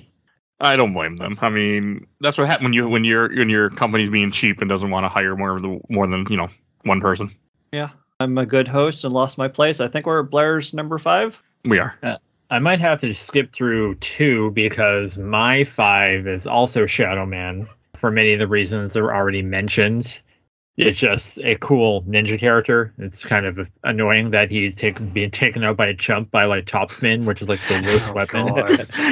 [0.60, 1.32] I don't blame them.
[1.40, 4.70] I mean, that's what happens when you when your when your company's being cheap and
[4.70, 6.48] doesn't want to hire more of the more than you know
[6.84, 7.30] one person.
[7.72, 7.90] Yeah,
[8.20, 9.80] I'm a good host and lost my place.
[9.80, 11.42] I think we're Blair's number five.
[11.64, 11.98] We are.
[12.48, 18.10] I might have to skip through two because my five is also Shadow Man for
[18.10, 20.22] many of the reasons that were already mentioned.
[20.76, 22.92] It's just a cool ninja character.
[22.98, 26.66] It's kind of annoying that he's taken being taken out by a chump by like
[26.66, 28.46] Topspin, which is like the worst Oh, weapon.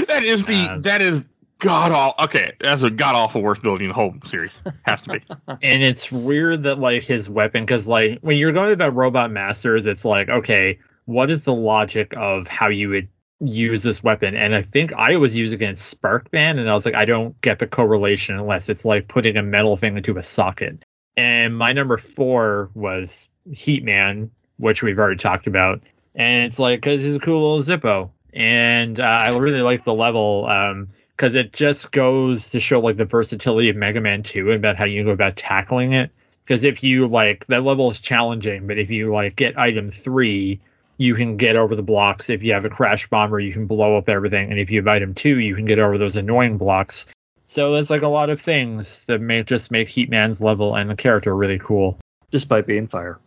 [0.06, 1.24] That is the Uh, that is
[1.58, 2.24] god awful.
[2.24, 4.58] Okay, that's a god awful worst building in the whole series.
[4.82, 5.22] Has to be.
[5.62, 9.86] and it's weird that like his weapon because like when you're going about robot masters
[9.86, 13.08] it's like okay what is the logic of how you would
[13.40, 16.86] use this weapon and i think i was using it in sparkman and i was
[16.86, 20.22] like i don't get the correlation unless it's like putting a metal thing into a
[20.22, 20.82] socket
[21.16, 25.82] and my number four was heatman which we've already talked about
[26.14, 29.92] and it's like because he's a cool little zippo and uh, i really like the
[29.92, 34.50] level um because it just goes to show like the versatility of Mega Man 2
[34.50, 36.10] and about how you go about tackling it.
[36.44, 40.60] Because if you like that level is challenging, but if you like get item three,
[40.98, 42.28] you can get over the blocks.
[42.28, 44.88] If you have a crash bomber, you can blow up everything, and if you have
[44.88, 47.06] item two, you can get over those annoying blocks.
[47.46, 50.96] So there's like a lot of things that make just make Heatman's level and the
[50.96, 51.98] character really cool.
[52.30, 53.18] despite being fire.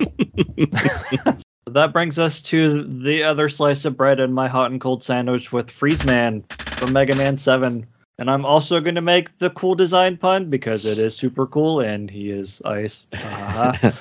[1.66, 5.52] that brings us to the other slice of bread in my hot and cold sandwich
[5.52, 6.42] with Freeze Man
[6.76, 7.86] from Mega Man 7.
[8.18, 11.80] And I'm also going to make the cool design pun because it is super cool
[11.80, 13.04] and he is ice.
[13.12, 13.92] Uh-huh.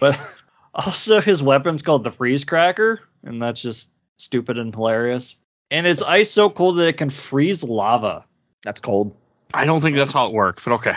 [0.00, 0.18] but
[0.74, 5.36] also, his weapon's called the Freeze Cracker, and that's just stupid and hilarious.
[5.70, 8.24] And it's ice so cold that it can freeze lava.
[8.62, 9.14] That's cold.
[9.52, 10.94] I don't think that's how it works, but okay.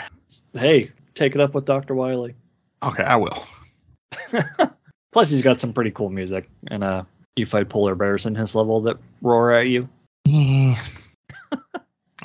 [0.53, 1.95] Hey, take it up with Dr.
[1.95, 2.36] Wily.
[2.84, 3.45] Okay, I will.
[5.16, 7.03] Plus, he's got some pretty cool music, and uh,
[7.38, 9.88] you fight polar bears in his level that roar at you.
[10.28, 10.76] I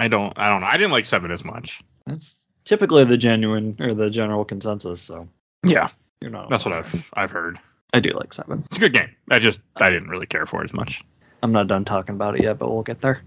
[0.08, 0.36] don't.
[0.36, 0.66] I don't know.
[0.66, 1.82] I didn't like seven as much.
[2.06, 5.00] That's typically the genuine or the general consensus.
[5.00, 5.28] So
[5.64, 5.86] Yeah,
[6.20, 6.50] you're not.
[6.50, 6.74] that's what.
[6.74, 7.60] I've I've heard.
[7.94, 8.64] I do like seven.
[8.66, 9.10] It's a good game.
[9.30, 11.00] I just I didn't really care for it as much.
[11.44, 13.22] I'm not done talking about it yet, but we'll get there.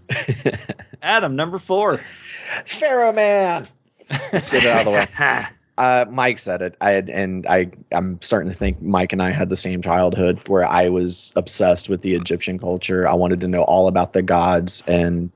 [1.01, 2.01] Adam, number four.
[2.65, 3.69] Pharaoh Man.
[4.33, 5.47] Let's get it out of the way.
[5.77, 6.75] Uh, Mike said it.
[6.81, 10.39] I had, and I, I'm starting to think Mike and I had the same childhood
[10.47, 13.07] where I was obsessed with the Egyptian culture.
[13.07, 15.31] I wanted to know all about the gods and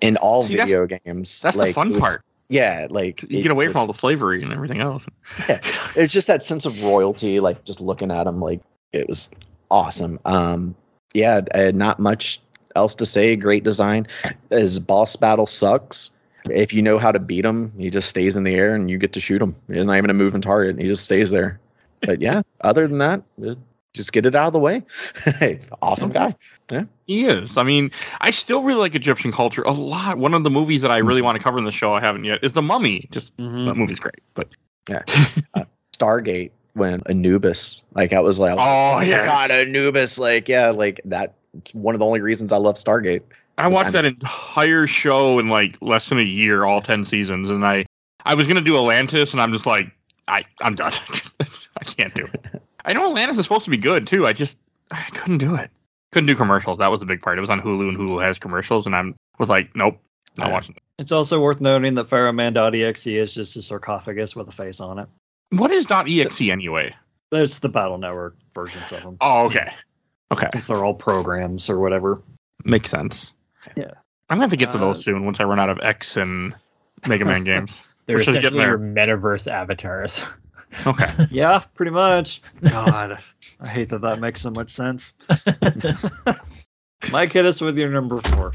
[0.00, 1.42] in all See, that's- video games.
[1.42, 2.22] That's the fun was- part.
[2.50, 5.04] Yeah, like You get away from all the slavery and everything else.
[5.50, 5.60] yeah,
[5.96, 7.40] It's just that sense of royalty.
[7.40, 8.62] Like just looking at them, like
[8.94, 9.28] it was
[9.70, 10.18] awesome.
[10.24, 10.74] Um,
[11.12, 12.40] yeah, I had not much
[12.74, 13.36] else to say.
[13.36, 14.06] Great design.
[14.48, 16.17] His boss battle sucks.
[16.50, 18.98] If you know how to beat him, he just stays in the air and you
[18.98, 19.54] get to shoot him.
[19.68, 20.78] He's not even a moving target.
[20.78, 21.58] He just stays there.
[22.02, 23.54] But yeah, other than that, uh,
[23.94, 24.82] just get it out of the way.
[25.38, 26.34] Hey, awesome guy.
[26.70, 26.84] Yeah.
[27.06, 27.56] He is.
[27.56, 27.90] I mean,
[28.20, 30.18] I still really like Egyptian culture a lot.
[30.18, 32.24] One of the movies that I really want to cover in the show I haven't
[32.24, 33.08] yet is The Mummy.
[33.10, 33.66] Just Mm-hmm.
[33.66, 34.48] that movie's great, but
[34.88, 35.02] yeah.
[35.98, 39.24] Stargate when Anubis, like I was like, Oh, my yes.
[39.24, 41.34] God, Anubis, like yeah, like that.
[41.56, 43.22] It's one of the only reasons I love Stargate.
[43.58, 47.64] I watched that entire show in like less than a year, all ten seasons, and
[47.66, 47.84] I
[48.24, 49.86] I was gonna do Atlantis, and I'm just like,
[50.28, 50.92] I I'm done.
[51.40, 52.62] I can't do it.
[52.84, 54.26] I know Atlantis is supposed to be good too.
[54.26, 54.58] I just
[54.90, 55.70] I couldn't do it.
[56.12, 56.78] Couldn't do commercials.
[56.78, 57.36] That was the big part.
[57.36, 59.98] It was on Hulu, and Hulu has commercials, and I'm was like, nope,
[60.38, 60.52] not Yeah.
[60.54, 60.74] watching.
[60.76, 60.82] It.
[61.00, 65.08] It's also worth noting that PharaohMan.exe is just a sarcophagus with a face on it.
[65.50, 66.94] What is .exe anyway?
[67.30, 69.16] It's the Battle Network versions of them.
[69.20, 69.70] Oh, okay,
[70.32, 72.22] okay, Since they're all programs or whatever.
[72.64, 73.32] makes sense.
[73.76, 73.90] Yeah.
[74.30, 76.16] I'm gonna have to get to those Uh, soon once I run out of X
[76.16, 76.54] and
[77.06, 77.80] Mega Man games.
[78.06, 80.26] They're We're just getting essentially your metaverse avatars.
[80.86, 81.08] Okay.
[81.30, 82.42] Yeah, pretty much.
[82.62, 83.18] God,
[83.60, 85.12] I hate that that makes so much sense.
[87.10, 88.52] Mike, hit us with your number four.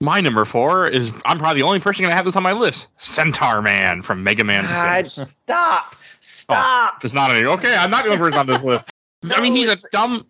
[0.00, 2.88] My number four is I'm probably the only person gonna have this on my list.
[2.98, 5.36] Centaur Man from Mega Man God, 6.
[5.36, 7.04] stop, stop.
[7.04, 8.90] It's not any okay, I'm not the only person on this list.
[9.30, 10.26] I mean he's a dumb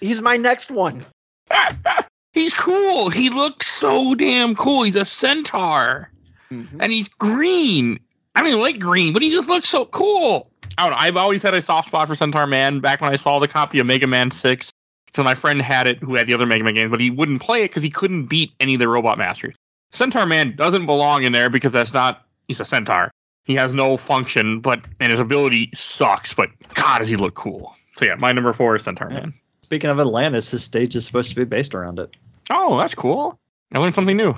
[0.00, 1.04] He's my next one.
[2.38, 3.10] He's cool.
[3.10, 4.82] He looks so damn cool.
[4.82, 6.10] He's a centaur.
[6.50, 6.80] Mm-hmm.
[6.80, 8.00] And he's green.
[8.34, 10.50] I mean like green, but he just looks so cool.
[10.78, 10.98] I don't know.
[10.98, 13.80] I've always had a soft spot for Centaur Man back when I saw the copy
[13.80, 14.72] of Mega Man 6.
[15.06, 17.40] Because my friend had it who had the other Mega Man games, but he wouldn't
[17.40, 19.56] play it because he couldn't beat any of the Robot Masters.
[19.90, 23.10] Centaur Man doesn't belong in there because that's not he's a centaur.
[23.44, 27.74] He has no function, but and his ability sucks, but God does he look cool.
[27.96, 29.32] So yeah, my number four is Centaur Man.
[29.62, 32.14] Speaking of Atlantis, his stage is supposed to be based around it.
[32.50, 33.38] Oh, that's cool.
[33.74, 34.34] I learned something new.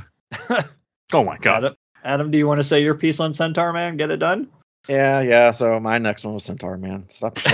[1.12, 1.64] oh my god.
[1.64, 3.96] Adam, Adam, do you want to say your piece on Centaur Man?
[3.96, 4.48] Get it done?
[4.88, 5.50] Yeah, yeah.
[5.50, 7.08] So my next one was Centaur Man.
[7.08, 7.38] Stop.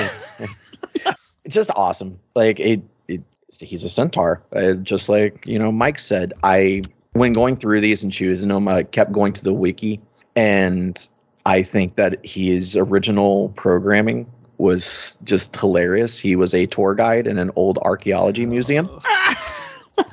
[1.45, 2.19] it's just awesome.
[2.35, 3.23] Like it, it
[3.59, 4.43] he's a centaur.
[4.55, 6.33] Uh, just like you know, Mike said.
[6.43, 6.83] I
[7.13, 10.01] when going through these and choosing them, I kept going to the wiki,
[10.35, 11.07] and
[11.45, 16.19] I think that his original programming was just hilarious.
[16.19, 18.89] He was a tour guide in an old archaeology museum.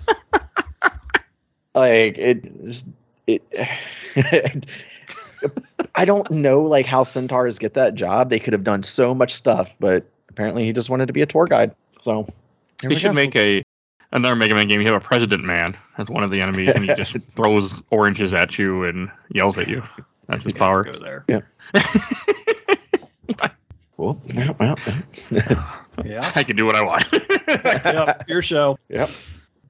[1.75, 2.85] Like it, is-
[3.25, 3.41] it.
[5.95, 8.29] I don't know like how centaurs get that job.
[8.29, 11.25] They could have done so much stuff, but apparently he just wanted to be a
[11.25, 11.73] tour guide.
[12.01, 12.25] So
[12.87, 13.13] He should go.
[13.13, 13.63] make a
[14.11, 14.81] another Mega Man game.
[14.81, 18.33] You have a President Man as one of the enemies, and he just throws oranges
[18.35, 19.81] at you and yells at you.
[20.27, 20.83] That's his power.
[20.83, 21.25] Go there.
[23.95, 24.75] Well, yeah, well,
[25.31, 25.75] yeah.
[26.03, 26.31] Yeah.
[26.35, 27.05] I can do what I want.
[27.85, 28.25] yep.
[28.27, 28.77] Your show.
[28.89, 29.07] Yep.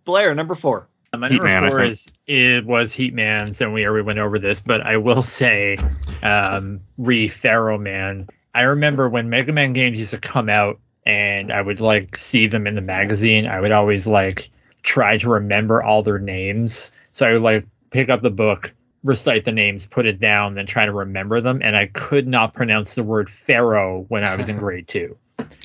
[0.06, 0.88] Blair, number four.
[1.18, 1.92] My number Man, I four think.
[1.92, 5.78] is it was Heat Man, so we already went over this, but I will say,
[6.24, 8.28] um, re Pharaoh Man.
[8.56, 12.48] I remember when Mega Man games used to come out, and I would like see
[12.48, 13.46] them in the magazine.
[13.46, 14.50] I would always like
[14.82, 18.74] try to remember all their names, so I would like pick up the book,
[19.04, 21.62] recite the names, put it down, then try to remember them.
[21.64, 25.16] And I could not pronounce the word Pharaoh when I was in grade two.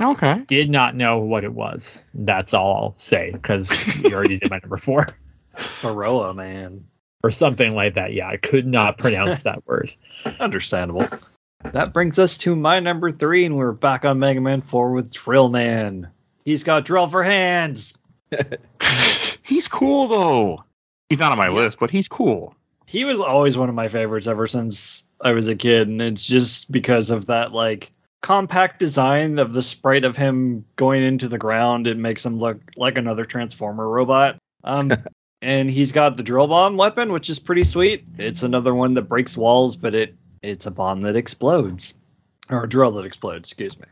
[0.01, 0.43] Okay.
[0.47, 2.05] Did not know what it was.
[2.15, 3.69] That's all I'll say because
[4.03, 5.07] you already did my number four
[5.83, 6.85] Baroa, man.
[7.23, 8.13] or something like that.
[8.13, 9.93] Yeah, I could not pronounce that word.
[10.41, 11.07] Understandable.
[11.73, 15.13] That brings us to my number three, and we're back on Mega Man 4 with
[15.13, 16.09] Drill Man.
[16.45, 17.95] He's got drill for hands.
[19.43, 20.65] He's cool though.
[21.09, 21.55] He's not on my Yeah.
[21.55, 22.55] list, but he's cool.
[22.87, 26.27] He was always one of my favorites ever since I was a kid, and it's
[26.27, 27.91] just because of that like
[28.23, 31.87] compact design of the sprite of him going into the ground.
[31.87, 34.37] It makes him look like another Transformer robot.
[34.65, 34.93] Um,
[35.43, 38.05] and he's got the drill bomb weapon, which is pretty sweet.
[38.19, 41.95] It's another one that breaks walls, but it it's a bomb that explodes,
[42.49, 43.51] or a drill that explodes.
[43.51, 43.87] Excuse me.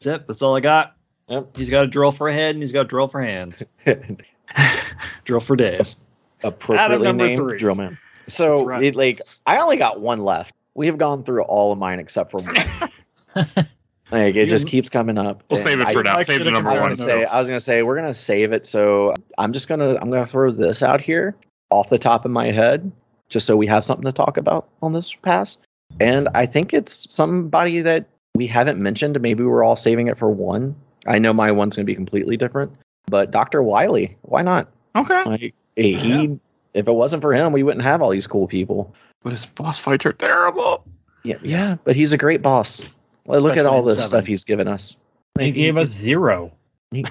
[0.00, 0.26] That's it.
[0.26, 0.96] That's all I got.
[1.28, 1.56] Yep.
[1.56, 3.62] He's got a drill for a head, and he's got a drill for hands.
[5.24, 6.00] Drill for days.
[6.42, 7.58] Appropriately named three.
[7.58, 7.98] Drill Man.
[8.28, 8.82] So right.
[8.82, 10.54] it, like I only got one left.
[10.74, 12.56] We have gone through all of mine except for one.
[14.10, 15.42] like it just keeps coming up.
[15.50, 16.16] We'll save it I- for now.
[16.16, 16.90] I Save the number I was one.
[16.90, 18.66] gonna say I was gonna say we're gonna save it.
[18.66, 21.36] So I'm just gonna I'm gonna throw this out here
[21.70, 22.90] off the top of my head,
[23.28, 25.56] just so we have something to talk about on this pass.
[26.00, 29.20] And I think it's somebody that we haven't mentioned.
[29.20, 30.74] Maybe we're all saving it for one.
[31.06, 32.72] I know my one's gonna be completely different,
[33.06, 33.62] but Dr.
[33.62, 34.68] Wily, why not?
[34.96, 35.22] Okay.
[35.24, 36.38] Like eh, he, he
[36.74, 38.94] if it wasn't for him, we wouldn't have all these cool people.
[39.22, 40.84] But his boss fights are terrible.
[41.24, 42.88] Yeah, yeah, but he's a great boss.
[43.28, 44.08] Well, look at all the seven.
[44.08, 44.96] stuff he's given us.
[45.38, 46.50] He Like, gave us zero.
[46.92, 47.06] it-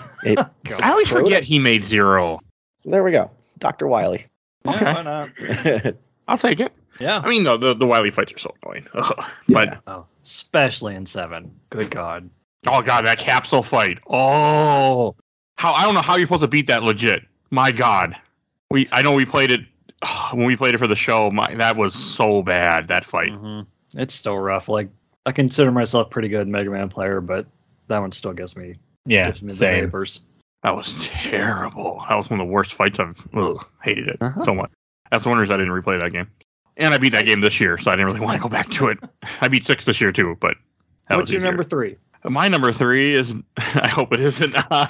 [0.81, 2.39] I always Throw it forget he made zero.
[2.77, 3.87] so there we go, Dr.
[3.87, 4.25] Wily.
[4.67, 4.83] Okay.
[4.83, 5.95] Yeah, why not?
[6.27, 6.73] I'll take it.
[6.99, 7.19] Yeah.
[7.23, 8.85] I mean, no, the, the Wily fights are so annoying.
[8.95, 9.25] Ugh.
[9.49, 11.53] But Oh, especially in seven.
[11.69, 12.27] Good God.
[12.67, 13.99] oh god, that capsule fight.
[14.09, 15.15] Oh,
[15.57, 17.21] how I don't know how you're supposed to beat that legit.
[17.51, 18.15] My God,
[18.71, 19.61] we I know we played it
[20.33, 21.29] when we played it for the show.
[21.29, 23.31] My that was so bad that fight.
[23.31, 23.61] hmm
[23.95, 24.67] It's still rough.
[24.67, 24.89] Like
[25.27, 27.45] I consider myself pretty good Mega Man player, but
[27.87, 28.75] that one still gives me
[29.05, 29.91] Yeah, gives me the same.
[30.63, 32.03] That was terrible.
[32.09, 34.41] That was one of the worst fights I've ugh, hated it Uh-huh.
[34.43, 34.71] so much.
[35.11, 36.27] That's the wonders I didn't replay that game.
[36.77, 38.69] And I beat that game this year, so I didn't really want to go back
[38.71, 38.99] to it.
[39.41, 40.55] I beat six this year too, but
[41.09, 41.51] that What's was your easier.
[41.51, 41.97] number three?
[42.23, 44.87] My number three is I hope it isn't on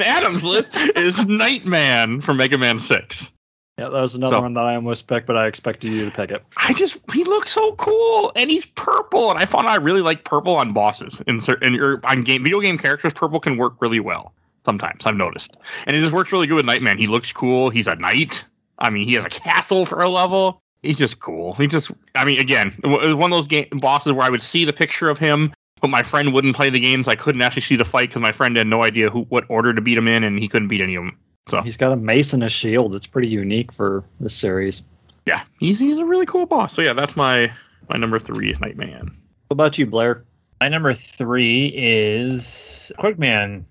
[0.00, 3.32] Adam's list is Nightman from Mega Man Six.
[3.78, 6.10] Yeah, that was another So- one that I almost picked, but I expected you to
[6.10, 6.44] pick it.
[6.56, 10.02] I just he looks so cool and he's purple and I found out I really
[10.02, 11.22] like purple on bosses.
[11.28, 15.16] In certain or on game video game characters purple can work really well sometimes I've
[15.16, 15.52] noticed.
[15.86, 16.98] And it just works really good with Nightman.
[16.98, 18.44] He looks cool he's a knight.
[18.80, 20.60] I mean he has a castle for a level.
[20.82, 21.54] He's just cool.
[21.54, 24.42] He just I mean again it was one of those game bosses where I would
[24.42, 27.06] see the picture of him but my friend wouldn't play the games.
[27.06, 29.72] I couldn't actually see the fight because my friend had no idea who what order
[29.72, 31.16] to beat him in and he couldn't beat any of them
[31.48, 32.94] so He's got a mace and a shield.
[32.96, 34.82] It's pretty unique for this series.
[35.26, 37.50] yeah he's he's a really cool boss so yeah that's my
[37.90, 39.10] my number three is Nightman.
[39.48, 40.24] What about you, Blair?
[40.60, 43.64] My number three is Quickman.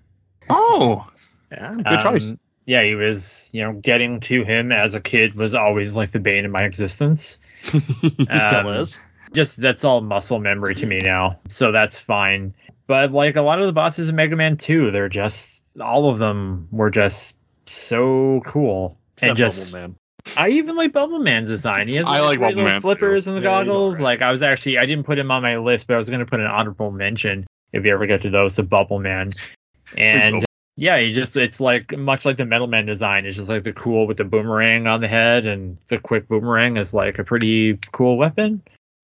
[0.50, 1.06] Oh,
[1.52, 1.74] Yeah.
[1.88, 2.30] Good choice.
[2.32, 6.10] Um, Yeah, he was, you know, getting to him as a kid was always like
[6.10, 7.38] the bane of my existence.
[7.62, 8.98] He still Um, is.
[9.32, 11.38] Just that's all muscle memory to me now.
[11.48, 12.52] So that's fine.
[12.86, 16.18] But like a lot of the bosses in Mega Man 2, they're just all of
[16.18, 17.36] them were just
[17.70, 18.98] so cool.
[19.22, 19.96] and just Bubble Man.
[20.36, 21.88] I even like Bubble Man's design.
[21.88, 23.30] He has I like great Bubble Man, flippers too.
[23.32, 23.94] and the Yeah, goggles.
[24.00, 24.20] alright.
[24.20, 26.26] Like I was actually I didn't put him on my list, but I was gonna
[26.26, 29.32] put an honorable mention if you ever get to those to Bubble Man.
[29.96, 30.44] And
[30.76, 33.26] yeah, he just it's like much like the Metal Man design.
[33.26, 36.76] It's just like the cool with the boomerang on the head and the quick boomerang
[36.76, 38.62] is like a pretty cool weapon.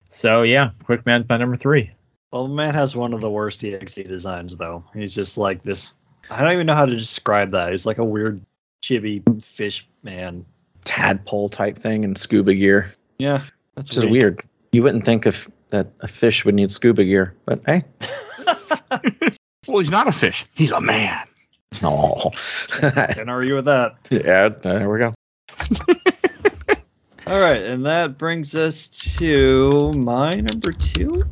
[0.09, 1.91] So yeah, Quick Man's my number three.
[2.31, 4.83] Bubble Man has one of the worst EXE designs, though.
[4.93, 5.93] He's just like this.
[6.31, 7.71] I don't even know how to describe that.
[7.71, 8.41] He's like a weird
[8.83, 10.45] chibi fish man.
[10.83, 13.41] tadpole type thing in scuba gear, Yeah,
[13.75, 14.41] that's just is weird.
[14.71, 17.83] You wouldn't think of that a fish would need scuba gear, but hey,
[19.67, 20.45] Well, he's not a fish.
[20.55, 21.25] He's a man.
[21.81, 22.31] no.
[22.69, 23.95] Can't argue with that.
[24.11, 25.11] yeah, there we go.
[27.27, 31.23] All right, and that brings us to my number two.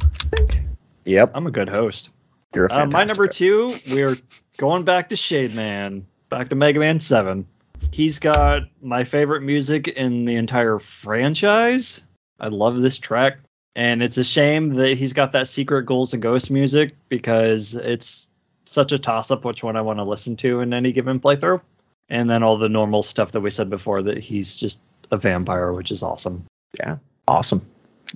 [1.06, 2.10] Yep, I'm a good host.
[2.56, 3.38] you're a Uh, my number host.
[3.38, 4.16] two, we're
[4.58, 6.04] going back to Shade Man,
[6.34, 7.46] back to Mega Man 7.
[7.92, 12.02] He's got my favorite music in the entire franchise.
[12.40, 13.38] I love this track.
[13.76, 18.30] And it's a shame that he's got that Secret Ghouls and Ghosts music because it's
[18.66, 21.62] such a toss up which one I want to listen to in any given playthrough.
[22.10, 24.80] And then all the normal stuff that we said before that he's just
[25.12, 26.44] a vampire, which is awesome.
[26.80, 26.98] Yeah.
[27.28, 27.62] Awesome.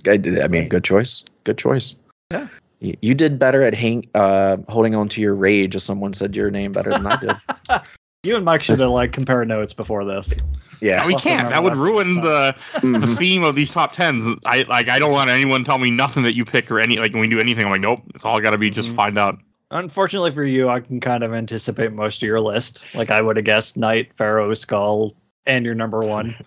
[0.08, 1.24] I, did, I mean, good choice.
[1.44, 1.94] Good choice.
[2.32, 2.48] Yeah.
[2.80, 6.34] You, you did better at hang, uh, holding on to your rage if someone said
[6.34, 7.36] your name better than I did.
[8.24, 10.32] You and Mike should have like compared notes before this.
[10.80, 11.02] Yeah.
[11.02, 11.50] No, we can't.
[11.50, 13.16] That would ruin the, the Mhm.
[13.16, 14.36] theme of these top tens.
[14.44, 14.88] I like.
[14.88, 17.28] I don't want anyone tell me nothing that you pick or any like when we
[17.28, 17.64] do anything.
[17.64, 18.02] I'm like, nope.
[18.16, 18.94] It's all got to be just Mhm.
[18.96, 19.38] find out.
[19.70, 22.82] Unfortunately for you, I can kind of anticipate most of your list.
[22.94, 25.14] Like I would have guessed Knight, Pharaoh, Skull,
[25.46, 26.34] and your number one.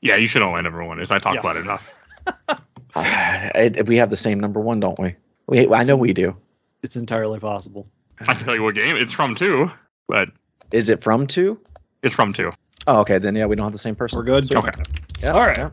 [0.00, 1.10] Yeah, you should know my number one is.
[1.10, 1.40] I talk Yeah.
[1.40, 1.92] about it enough.
[2.94, 5.16] I- we have the same number one, don't we?
[5.48, 6.36] We, I know we do.
[6.84, 7.88] It's entirely possible.
[8.20, 9.68] I can tell you what game it's from too,
[10.06, 10.28] but
[10.72, 11.58] Is it from two?
[12.02, 12.52] it's from two.
[12.86, 13.18] Oh, okay.
[13.18, 14.18] Then yeah, we don't have the same person.
[14.18, 14.46] We're good?
[14.46, 14.58] Sweet.
[14.58, 14.82] Okay.
[15.20, 15.56] Yeah, All right.
[15.58, 15.70] yeah.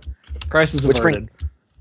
[0.50, 1.30] Crisis Which bring- averted.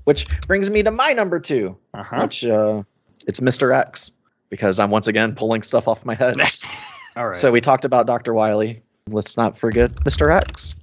[0.05, 2.21] Which brings me to my number two, Uh-huh.
[2.21, 2.83] which uh,
[3.27, 3.75] it's Mr.
[3.75, 4.11] X
[4.49, 6.35] because I'm once again pulling stuff off my head.
[7.15, 7.37] All right.
[7.37, 8.33] So we talked about Dr.
[8.35, 8.83] Wily.
[9.09, 10.31] Let's not forget Mr.
[10.35, 10.75] X.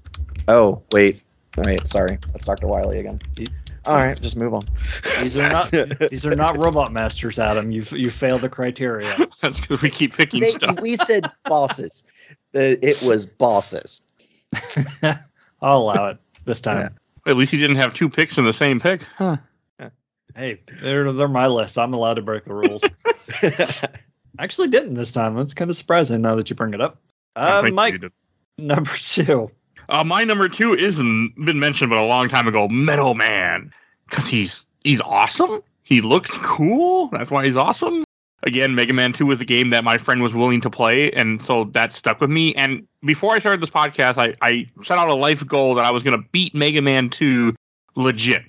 [0.48, 1.22] Oh, wait.
[1.58, 2.18] All right, sorry.
[2.32, 2.66] That's Dr.
[2.66, 3.20] Wily again.
[3.84, 4.64] All right, just move on.
[5.20, 5.70] these are not
[6.10, 7.70] these are not robot masters, Adam.
[7.72, 9.16] You've you failed the criteria.
[9.40, 10.80] That's because we keep picking They- stuff.
[10.80, 12.04] we said bosses.
[12.52, 14.02] The- It was bosses.
[15.62, 16.94] I'll allow it this time.
[17.26, 19.04] At least you didn't have two picks in the same pick.
[19.16, 19.36] Huh.
[20.34, 21.76] Hey, they're they're my list.
[21.76, 22.82] I'm allowed to break the rules.
[23.42, 23.88] I
[24.38, 25.36] actually didn't this time.
[25.36, 26.98] That's kind of surprising now that you bring it up.
[27.36, 28.00] Uh, Mike,
[28.56, 29.50] number two.
[29.90, 33.70] Uh, my number two isn't been mentioned, but a long time ago, Metal Man,
[34.08, 35.62] because he's he's awesome.
[35.82, 37.08] He looks cool.
[37.08, 38.02] That's why he's awesome.
[38.44, 41.40] Again, Mega Man Two was the game that my friend was willing to play, and
[41.40, 42.54] so that stuck with me.
[42.54, 45.90] And before I started this podcast, I I set out a life goal that I
[45.90, 47.54] was going to beat Mega Man Two
[47.94, 48.44] legit.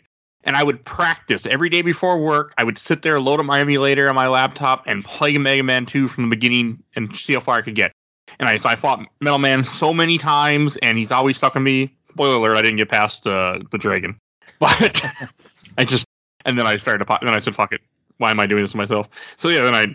[0.46, 2.54] And I would practice every day before work.
[2.58, 5.86] I would sit there, load up my emulator on my laptop, and play Mega Man
[5.86, 7.94] 2 from the beginning and see how far I could get.
[8.40, 11.64] And I, so I fought Metal Man so many times, and he's always stuck on
[11.64, 11.96] me.
[12.10, 14.20] Spoiler alert: I didn't get past uh, the dragon,
[14.60, 15.02] but
[15.78, 16.06] I just
[16.46, 17.20] and then I started to.
[17.22, 17.82] Then I said, "Fuck it,
[18.18, 19.88] why am I doing this to myself?" So yeah, then I.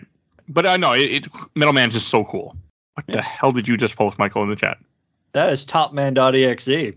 [0.47, 1.27] But I know it, it.
[1.55, 2.55] Metal Man's just so cool.
[2.95, 4.77] What the hell did you just post, Michael, in the chat?
[5.33, 6.95] That is topman.exe.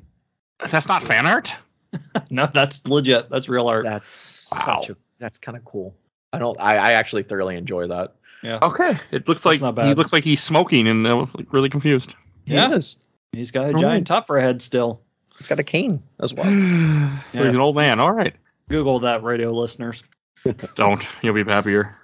[0.70, 1.55] That's not fan art.
[2.31, 3.29] No, that's legit.
[3.29, 3.85] That's real art.
[3.85, 4.81] That's Wow.
[4.81, 5.95] such a, that's kind of cool.
[6.33, 6.59] I don't.
[6.59, 8.14] I, I actually thoroughly enjoy that.
[8.43, 8.59] Yeah.
[8.62, 11.53] Okay, it looks That's like not he looks like he's smoking, and I was like,
[11.53, 12.14] really confused.
[12.47, 12.70] Yeah.
[12.70, 12.97] Yes.
[13.33, 13.79] He's got a Oh.
[13.79, 15.03] giant top for a head still.
[15.39, 16.47] It's got a cane as well.
[17.33, 18.01] so he's an old man.
[18.01, 18.35] All right,
[18.70, 20.03] Google that, radio listeners.
[20.74, 21.07] don't.
[21.22, 21.97] You'll be happier.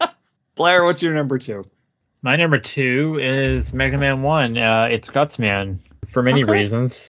[0.54, 1.64] Blair, what's your number two?
[2.22, 4.58] My number two is Mega Man One.
[4.58, 5.78] Uh, it's Gutsman
[6.10, 6.52] for many Okay.
[6.52, 7.08] reasons.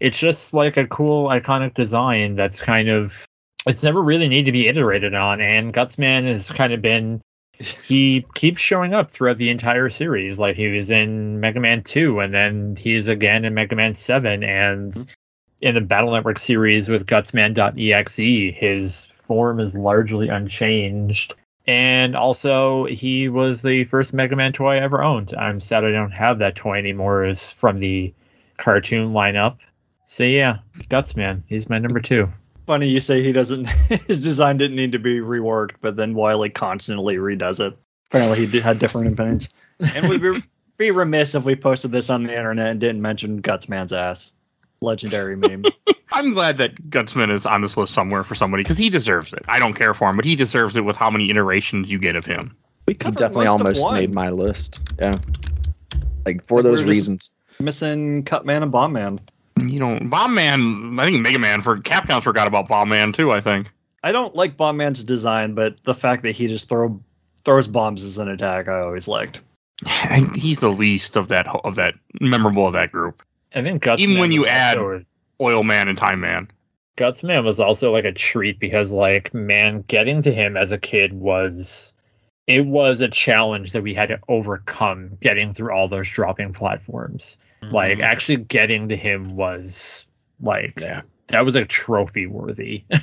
[0.00, 3.24] It's just like a cool, iconic design that's kind of.
[3.66, 7.20] It's never really needed to be iterated on, and Gutsman has kind of been.
[7.86, 10.38] He keeps showing up throughout the entire series.
[10.38, 14.44] Like he was in Mega Man Two, and then he's again in Mega Man Seven,
[14.44, 14.94] and
[15.62, 18.16] in the Battle Network series with Gutsman.exe,
[18.60, 21.34] his form is largely unchanged.
[21.66, 25.34] And also, he was the first Mega Man toy I ever owned.
[25.36, 27.24] I'm sad I don't have that toy anymore.
[27.24, 28.14] Is from the
[28.58, 29.56] cartoon lineup.
[30.04, 30.58] So yeah,
[30.88, 31.42] Guts Man.
[31.48, 32.28] He's my number two.
[32.66, 33.68] Funny you say he doesn't.
[34.06, 37.76] His design didn't need to be reworked, but then Wily constantly redoes it.
[38.10, 39.50] Apparently, he had different opinions.
[39.94, 40.42] And we'd be,
[40.76, 44.32] be remiss if we posted this on the internet and didn't mention Guts Man's ass.
[44.80, 45.64] Legendary meme.
[46.16, 49.44] I'm glad that Gutsman is on this list somewhere for somebody because he deserves it.
[49.48, 52.16] I don't care for him, but he deserves it with how many iterations you get
[52.16, 52.56] of him.
[52.88, 54.80] We He definitely almost made my list.
[54.98, 55.12] Yeah.
[56.24, 57.30] Like for those reasons.
[57.60, 59.18] missing Cutman and Bombman.
[59.60, 60.98] You know, Bomb Man.
[60.98, 63.32] I think Mega Man for Capcom forgot about Bomb Man too.
[63.32, 63.70] I think.
[64.02, 66.98] I don't like Bombman's design, but the fact that he just throw
[67.44, 69.42] throws bombs as an attack, I always liked.
[70.34, 71.92] He's the least of that of that
[72.22, 73.22] memorable of that group.
[73.54, 73.98] I think Gutsman.
[73.98, 75.04] Even when you add- also-
[75.40, 76.48] Oil Man and Time Man.
[76.96, 81.12] Gutsman was also like a treat because, like, man, getting to him as a kid
[81.14, 81.92] was.
[82.46, 87.38] It was a challenge that we had to overcome getting through all those dropping platforms.
[87.62, 87.74] Mm-hmm.
[87.74, 90.04] Like, actually getting to him was
[90.40, 91.02] Like Yeah.
[91.28, 92.84] that was like trophy worthy.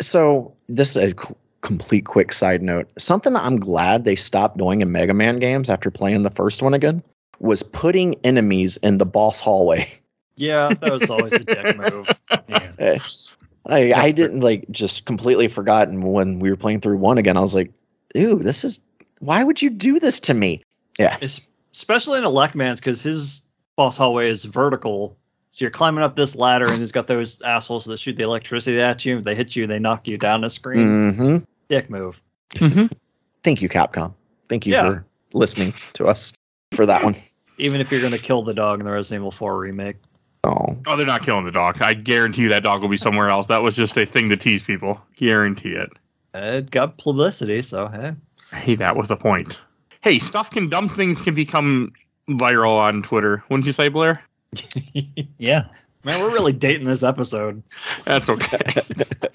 [0.00, 2.86] So this is a c- complete quick side note.
[2.98, 6.74] Something I'm glad they stopped doing in Mega Man games after playing the first one
[6.74, 7.02] again
[7.40, 9.88] was putting enemies in the boss hallway.
[10.36, 12.08] Yeah, that was always a dick move.
[12.48, 12.98] yeah.
[13.68, 17.36] I, I didn't like just completely forgotten when we were playing through one again.
[17.36, 17.72] I was like,
[18.16, 18.80] "Ooh, this is
[19.20, 20.62] why would you do this to me?"
[20.98, 23.42] Yeah, Es- Especially in a Elecman's because his
[23.76, 25.16] boss hallway is vertical.
[25.50, 28.78] So you're climbing up this ladder and he's got those assholes that shoot the electricity
[28.80, 29.20] at you.
[29.20, 31.12] They hit you, they knock you down the screen.
[31.12, 31.36] hmm
[31.68, 32.22] Dick move.
[33.42, 34.12] Thank you, Capcom.
[34.48, 34.82] Thank you Yeah.
[34.82, 36.34] for listening to us
[36.72, 37.14] for that one.
[37.58, 39.96] Even if you're going to kill the dog in the Resident Evil 4 remake.
[40.46, 41.82] Oh, Oh, they're not killing the dog.
[41.82, 43.48] I guarantee you that dog will be somewhere else.
[43.48, 45.00] That was just a thing to tease people.
[45.16, 45.90] Guarantee it.
[46.34, 48.12] It got publicity, so hey.
[48.56, 49.58] Hey, that was the point.
[50.02, 51.92] Hey, stuff can dumb things can become
[52.28, 53.42] viral on Twitter.
[53.48, 54.22] Wouldn't you say, Blair?
[55.38, 55.64] Yeah.
[56.04, 57.62] Man, we're really dating this episode.
[58.04, 58.60] That's okay.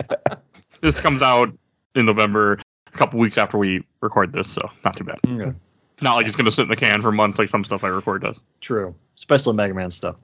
[0.81, 1.53] this comes out
[1.95, 5.19] in November, a couple weeks after we record this, so not too bad.
[5.27, 5.51] Okay.
[6.01, 8.21] Not like it's gonna sit in the can for months like some stuff I record
[8.23, 8.39] does.
[8.61, 10.15] True, especially Mega Man stuff.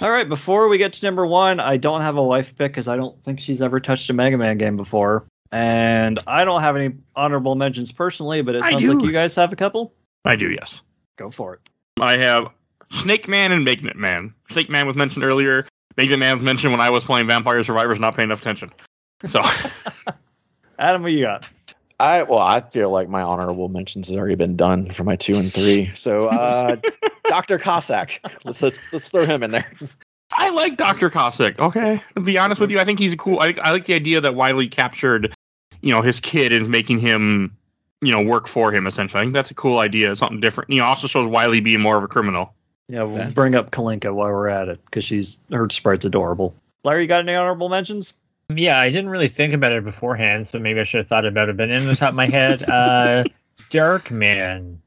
[0.00, 2.88] All right, before we get to number one, I don't have a wife pick because
[2.88, 6.76] I don't think she's ever touched a Mega Man game before, and I don't have
[6.76, 8.40] any honorable mentions personally.
[8.40, 9.92] But it I sounds like you guys have a couple.
[10.24, 10.80] I do, yes.
[11.16, 11.60] Go for it.
[12.00, 12.48] I have
[12.90, 14.32] Snake Man and Magnet Man.
[14.50, 15.66] Snake Man was mentioned earlier.
[15.98, 18.70] Magnet Man was mentioned when I was playing Vampire Survivors, not paying enough attention.
[19.24, 19.42] So
[20.78, 21.48] Adam, what you got?
[22.00, 25.36] I well, I feel like my honorable mentions has already been done for my two
[25.36, 25.92] and three.
[25.94, 26.76] So, uh,
[27.32, 29.72] Doctor Cossack, let's, let's let's throw him in there.
[30.36, 31.08] I like Dr.
[31.08, 31.58] Cossack.
[31.58, 32.02] Okay.
[32.14, 33.38] To be honest with you, I think he's a cool.
[33.40, 35.34] I, I like the idea that Wily captured,
[35.80, 37.56] you know, his kid and is making him,
[38.02, 39.18] you know, work for him essentially.
[39.22, 40.14] I think that's a cool idea.
[40.14, 40.68] Something different.
[40.68, 42.52] You know, also shows Wily being more of a criminal.
[42.88, 43.30] Yeah, we'll Yeah.
[43.30, 46.54] bring up Kalinka while we're at it because she's her sprite's adorable.
[46.84, 48.12] Larry, you got any honorable mentions?
[48.50, 51.48] Yeah, I didn't really think about it beforehand, so maybe I should have thought about
[51.48, 51.56] it.
[51.56, 53.24] But in the top of my head, uh,
[53.70, 54.82] Dark Man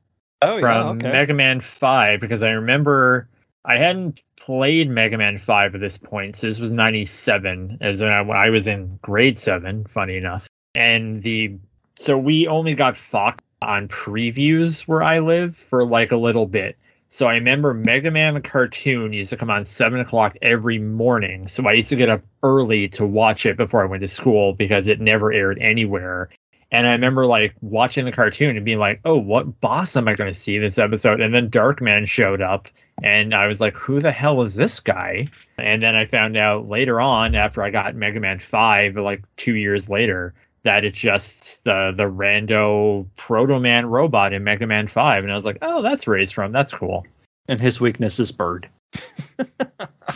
[0.46, 3.28] Oh from Mega Man 5, because I remember
[3.66, 6.36] I hadn't played Mega Man 5 at this point.
[6.36, 10.48] So this was 97, as when I, when I was in grade 7, funny enough.
[10.76, 11.58] And the
[11.98, 16.78] so we only got Fox on previews where I live for like a little bit.
[17.10, 21.48] So I remember Mega Man cartoon used to come on seven o'clock every morning.
[21.48, 24.54] So I used to get up early to watch it before I went to school
[24.54, 26.30] because it never aired anywhere.
[26.76, 30.14] And I remember like watching the cartoon and being like, "Oh, what boss am I
[30.16, 32.68] going to see this episode?" And then Darkman showed up,
[33.02, 36.68] and I was like, "Who the hell is this guy?" And then I found out
[36.68, 41.64] later on, after I got Mega Man Five, like two years later, that it's just
[41.64, 45.82] the the rando Proto Man robot in Mega Man Five, and I was like, "Oh,
[45.82, 46.52] that's where he's from.
[46.52, 47.06] That's cool."
[47.48, 48.70] and his weakness is bird.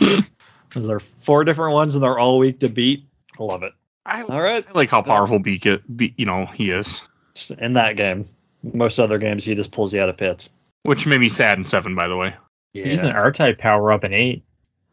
[0.74, 3.06] Those are four different ones, and they're all weak to beat.
[3.38, 3.72] I love it.
[4.06, 7.02] I, All right, I like how powerful Beat, it, Be- you know, he is,
[7.58, 8.28] in that game,
[8.62, 10.50] most other games he just pulls you out of pits.
[10.84, 12.34] which made me sad in seven, by the way.
[12.72, 14.42] He's an R type power up in eight.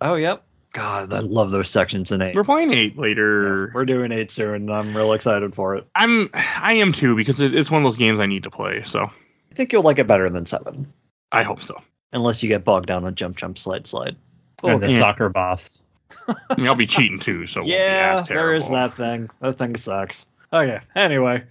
[0.01, 0.43] Oh, yep.
[0.73, 3.71] God, I love those sections in 8 We're playing eight Yeah, later.
[3.73, 5.87] We're doing eight soon, and I'm real excited for it.
[5.95, 8.83] I'm, I am too because it's one of those games I need to play.
[8.83, 10.91] So I think you'll like it better than seven,
[11.31, 11.81] I hope so.
[12.13, 14.15] unless you get bogged down on jump, jump, slide, slide.
[14.63, 14.99] and the oh, yeah.
[14.99, 15.81] soccer boss.
[16.27, 17.47] I mean, I'll be cheating too.
[17.47, 19.29] So it won't be yeah, as there is that thing.
[19.41, 20.25] That thing sucks.
[20.53, 21.43] Okay, anyway,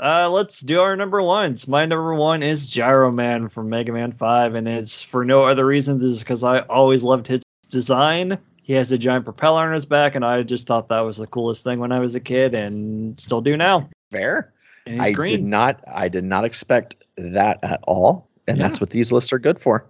[0.00, 1.66] uh, let's do our number ones.
[1.66, 5.66] My number one is Gyro Man from Mega Man 5, and it's for no other
[5.66, 8.38] reasons is because I always loved his design.
[8.62, 11.26] He has a giant propeller on his back, and I just thought that was the
[11.26, 13.88] coolest thing when I was a kid, and still do now.
[14.10, 14.52] Fair.
[14.86, 15.30] And he's I green.
[15.32, 15.80] did not.
[15.86, 18.68] I did not expect that at all, and Yeah.
[18.68, 19.84] that's what these lists are good for.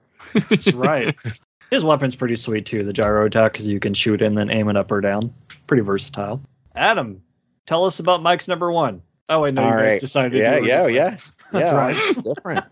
[0.49, 1.15] That's right.
[1.75, 2.85] His weapon's pretty sweet too.
[2.85, 5.35] The gyro attack, because you can shoot and then aim it up or down.
[5.67, 6.41] Pretty versatile.
[6.77, 7.21] Adam,
[7.67, 9.03] tell us about Mike's number one.
[9.29, 10.01] Oh wait, no, you guys right.
[10.01, 10.33] decided.
[10.33, 10.95] to Yeah, do it yeah, different.
[10.95, 11.17] yeah.
[11.53, 11.97] That's yeah, right.
[11.99, 12.65] it's different.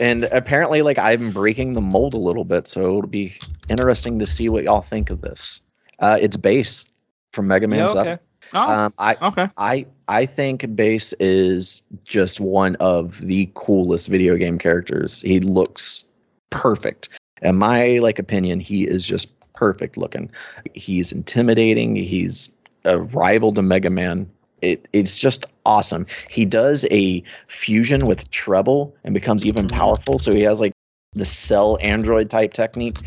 [0.00, 3.36] and apparently, like I'm breaking the mold a little bit, so it'll be
[3.68, 5.62] interesting to see what y'all think of this.
[6.00, 6.84] Uh, it's Bass
[7.32, 8.12] from Mega Yeah, Man's okay.
[8.12, 8.20] up.
[8.52, 9.48] Oh, Um, I okay.
[9.58, 15.20] I I think Bass is just one of the coolest video game characters.
[15.22, 16.08] He looks
[16.50, 17.19] perfect.
[17.42, 20.30] In my like opinion, he is just perfect looking.
[20.74, 21.96] He's intimidating.
[21.96, 24.30] He's a rival to Mega Man.
[24.62, 26.06] It it's just awesome.
[26.28, 29.78] He does a fusion with treble and becomes even mm-hmm.
[29.78, 30.18] powerful.
[30.18, 30.72] So he has like
[31.14, 33.02] the cell android type technique.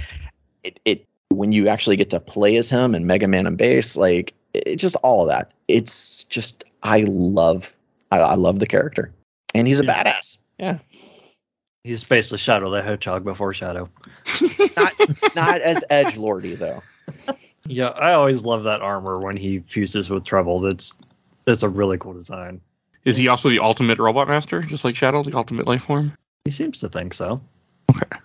[0.63, 3.97] It it when you actually get to play as him and Mega Man and Bass,
[3.97, 5.51] like it just all of that.
[5.67, 7.73] It's just I love
[8.11, 9.11] I, I love the character.
[9.55, 10.03] And he's a Yeah.
[10.03, 10.39] badass.
[10.59, 10.77] Yeah.
[11.83, 13.89] He's basically Shadow the Hedgehog before Shadow.
[14.77, 14.93] Not
[15.35, 16.81] not as edge lordy though.
[17.65, 20.61] Yeah, I always love that armor when he fuses with Treble.
[20.61, 20.93] That's
[21.45, 22.61] that's a really cool design.
[23.03, 26.13] Is he also the ultimate robot master, just like Shadow, the ultimate life form?
[26.45, 27.41] He seems to think so.
[27.91, 28.17] Okay.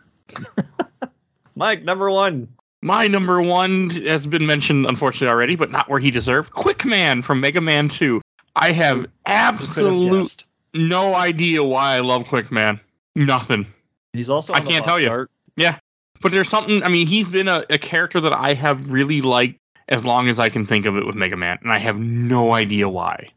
[1.56, 2.48] Mike, number one.
[2.80, 6.52] My number one has been mentioned, unfortunately, already, but not where he deserved.
[6.52, 8.20] Quick Man from Mega Man 2.
[8.54, 10.44] I have Who have absolute
[10.74, 12.78] no idea why I love Quick Man.
[13.18, 13.66] Nothing.
[14.12, 14.52] He's also.
[14.54, 15.10] I can't tell you.
[15.10, 15.30] art.
[16.20, 19.58] But there's something, I mean, he's been a, a character that I have really liked
[19.88, 22.52] as long as I can think of it with Mega Man, and I have no
[22.52, 23.28] idea why.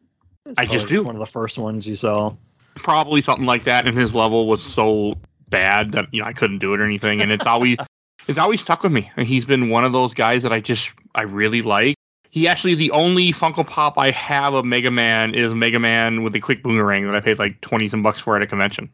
[0.46, 1.04] It's I just do.
[1.04, 2.34] One of the first ones you saw.
[2.76, 5.16] Probably something like that, and his level was so
[5.50, 7.78] bad that you know I couldn't do it or anything, and it's always
[8.28, 9.10] it's always stuck with me.
[9.18, 11.96] And he's been one of those guys that I just I really like.
[12.32, 16.34] He actually the only Funko Pop I have of Mega Man is Mega Man with
[16.34, 18.90] the quick boomerang that I paid like twenty some bucks for at a convention.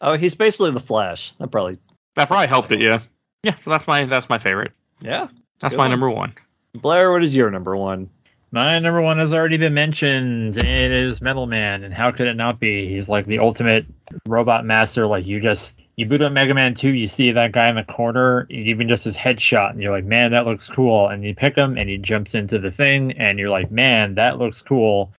[0.00, 1.32] Oh, he's basically the Flash.
[1.32, 1.78] That probably.
[2.16, 2.98] That probably helped it, yeah.
[3.42, 4.72] Yeah, so that's my that's my favorite.
[5.00, 5.28] Yeah.
[5.60, 5.90] That's my one.
[5.90, 6.34] number one.
[6.74, 8.08] Blair, what is your number one?
[8.52, 10.58] My number one has already been mentioned.
[10.58, 12.88] It is Metal Man, and how could it not be?
[12.88, 13.86] He's like the ultimate
[14.26, 15.06] robot master.
[15.06, 17.84] Like you just you boot up Mega Man 2, you see that guy in the
[17.84, 21.08] corner, even just his headshot, and you're like, man, that looks cool.
[21.08, 24.38] And you pick him, and he jumps into the thing, and you're like, man, that
[24.38, 25.12] looks cool.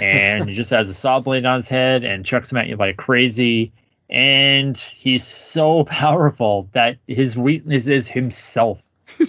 [0.00, 2.76] And he just has a saw blade on his head and chucks him at you
[2.76, 3.72] like crazy.
[4.10, 8.82] And he's so powerful that his weakness is himself.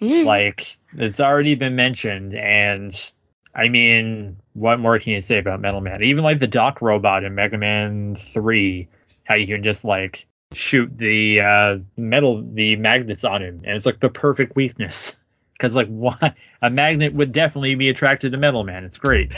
[0.00, 3.12] Like it's already been mentioned and
[3.54, 6.02] i mean what more can you say about metal man?
[6.02, 8.88] Even like the Doc robot in mega man 3
[9.24, 13.86] how you can just like shoot the uh metal the magnets on him and it's
[13.86, 15.16] like the perfect weakness.
[15.52, 18.84] Because like why a magnet would definitely be attracted to metal man.
[18.84, 19.32] It's great.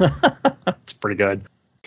[0.00, 1.44] It's pretty good.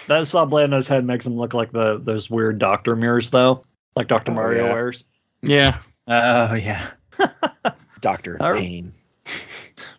[0.07, 3.29] That saw blade on his head makes him look like the those weird doctor mirrors,
[3.31, 3.63] though,
[3.95, 4.73] like Doctor Oh, Mario yeah.
[4.73, 5.03] wears.
[5.41, 5.77] yeah.
[6.07, 6.87] oh yeah
[8.01, 8.61] Doctor All right.
[8.61, 8.91] Pain.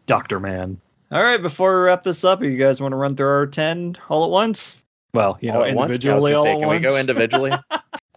[0.07, 0.81] Doctor Man.
[1.11, 3.97] All right, before we wrap this up, you guys want to run through our ten
[4.09, 4.77] all at once?
[5.15, 5.95] Well, you know, all at once.
[5.95, 6.81] Individually gonna all say, at can once.
[6.81, 7.53] we go individually?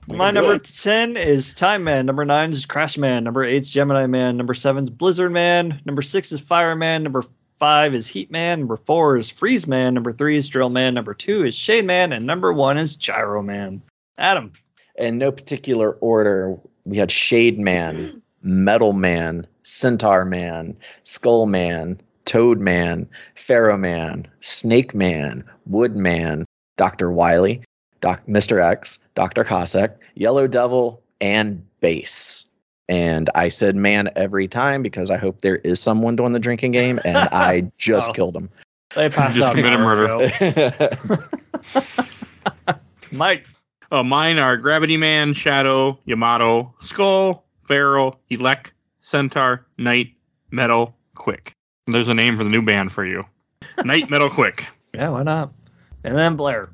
[0.07, 0.63] My number it.
[0.63, 2.05] 10 is Time Man.
[2.05, 3.23] Number 9 is Crash Man.
[3.23, 4.35] Number 8 is Gemini Man.
[4.35, 5.79] Number 7 is Blizzard Man.
[5.85, 7.03] Number 6 is Fire Man.
[7.03, 7.23] Number
[7.61, 8.61] 5 is Heat Man.
[8.61, 9.93] Number 4 is Freeze Man.
[9.93, 10.95] Number 3 is Drill Man.
[10.95, 12.11] Number 2 is Shade Man.
[12.11, 13.83] And number 1 is Gyro Man.
[14.17, 14.51] Adam.
[14.95, 22.59] in no particular order, we had Shade Man, Metal Man, Centaur Man, Skull Man, Toad
[22.59, 26.45] Man, Pharaoh Man, Snake Man, Wood Man,
[26.77, 27.11] Dr.
[27.11, 27.61] Wily,
[27.99, 28.59] Doc, Mr.
[28.59, 29.43] X, Dr.
[29.43, 32.45] Cossack, Yellow Devil, and Bass.
[32.91, 36.73] And I said man every time because I hope there is someone doing the drinking
[36.73, 38.13] game, and I just Oh.
[38.13, 38.49] killed him.
[38.95, 39.55] They passed Just out.
[39.55, 40.89] committed murder.
[43.13, 43.45] Mike.
[43.91, 48.71] Uh, mine are Gravity Man, Shadow, Yamato, Skull, Pharaoh, Elec,
[49.01, 50.13] Centaur, Knight,
[50.49, 51.53] Metal, Quick.
[51.87, 53.25] There's a name for the new band for you.
[53.85, 54.65] Knight, Metal, Quick.
[54.93, 55.53] Yeah, why not?
[56.03, 56.69] And then Blair.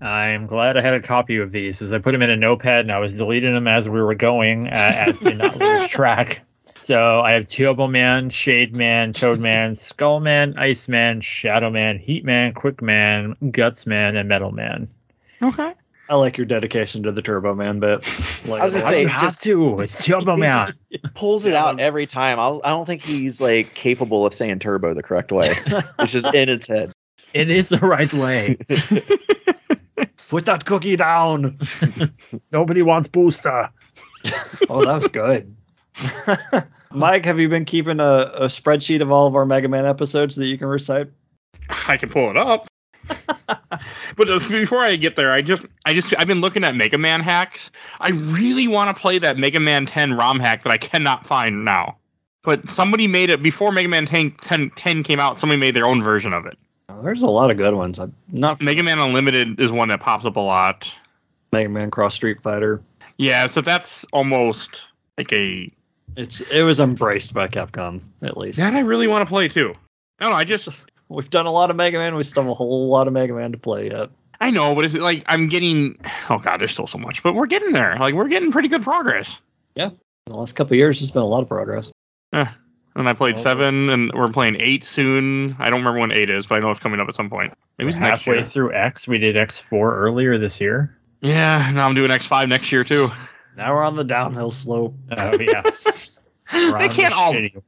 [0.00, 2.84] I'm glad I had a copy of these as I put them in a notepad
[2.84, 6.40] and I was deleting them as we were going uh, as to not lose track.
[6.80, 11.98] So I have Turbo Man, Shade Man, Toad Man, Skull Man, Ice Man, Shadow Man,
[11.98, 14.88] Heat Man, Quick Man, Guts Man, and Metal Man.
[15.42, 15.74] Okay.
[16.08, 18.06] I like your dedication to the Turbo Man bit.
[18.46, 19.80] Like, I was gonna say, just- to.
[19.80, 20.72] It's Turbo Man.
[21.14, 22.38] Pulls it out every time.
[22.38, 25.54] I, I don't think he's like capable of saying turbo the correct way.
[25.98, 26.92] It's just in its head.
[27.34, 28.56] It is the right way.
[30.28, 31.58] Put that cookie down.
[32.52, 33.70] Nobody wants Booster.
[34.68, 35.56] Oh, that was good.
[36.90, 40.34] Mike, have you been keeping a, a spreadsheet of all of our Mega Man episodes
[40.36, 41.08] that you can recite?
[41.86, 42.66] I can pull it up.
[44.16, 46.98] but uh, before I get there, I just, I just, I've been looking at Mega
[46.98, 47.70] Man hacks.
[48.00, 51.64] I really want to play that Mega Man 10 ROM hack that I cannot find
[51.64, 51.96] now.
[52.42, 55.38] But somebody made it before Mega Man 10, 10, 10 came out.
[55.38, 56.58] Somebody made their own version of it.
[57.02, 57.98] There's a lot of good ones.
[57.98, 60.92] I'm not Mega Man Unlimited is one that pops up a lot.
[61.52, 62.80] Mega Man Cross Street Fighter.
[63.18, 65.70] Yeah, so that's almost like a
[66.16, 68.58] It's it was embraced by Capcom at least.
[68.58, 69.74] that I really want to play too.
[70.18, 70.38] I don't know.
[70.38, 70.68] I just
[71.10, 72.16] We've done a lot of Mega Man.
[72.16, 74.10] We still have a whole lot of Mega Man to play yet.
[74.40, 75.98] I know, but it's like I'm getting.
[76.30, 77.96] Oh god, there's still so much, but we're getting there.
[77.96, 79.40] Like we're getting pretty good progress.
[79.74, 81.90] Yeah, In the last couple of years, there's been a lot of progress.
[82.34, 82.44] Eh.
[82.98, 83.38] And I played Oh.
[83.38, 85.54] seven, and we're playing eight soon.
[85.58, 87.54] I don't remember when eight is, but I know it's coming up at some point.
[87.78, 88.44] Maybe it's next Halfway year.
[88.44, 90.98] through X, we did X4 earlier this year.
[91.22, 93.08] Yeah, now I'm doing X five next year too.
[93.56, 94.94] Now we're on the downhill slope.
[95.16, 95.62] Oh, yeah.
[96.52, 97.34] We're they can't the all.
[97.34, 97.62] shitty-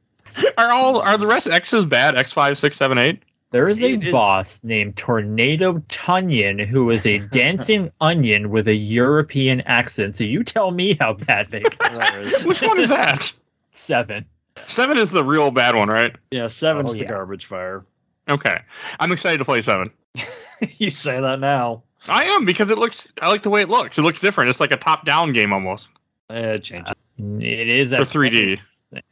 [0.57, 2.17] Are all are the rest X's bad?
[2.17, 3.21] X five, six, seven, eight.
[3.51, 8.67] There is a It is- boss named Tornado Tonion who is a dancing onion with
[8.67, 10.15] a European accent.
[10.15, 12.23] So you tell me how bad they got.
[12.45, 13.31] Which one is that?
[13.71, 14.25] Seven.
[14.63, 16.15] Seven is the real bad one, right?
[16.31, 17.09] Yeah, seven's Oh, the yeah.
[17.09, 17.85] garbage fire.
[18.29, 18.59] Okay.
[18.99, 19.91] I'm excited to play seven.
[20.77, 21.83] you say that now.
[22.07, 23.13] I am because it looks.
[23.21, 23.97] I like the way it looks.
[23.97, 24.49] It looks different.
[24.49, 25.91] It's like a top-down game almost
[26.29, 26.97] Eh, change it.
[27.43, 28.59] It is for 3D.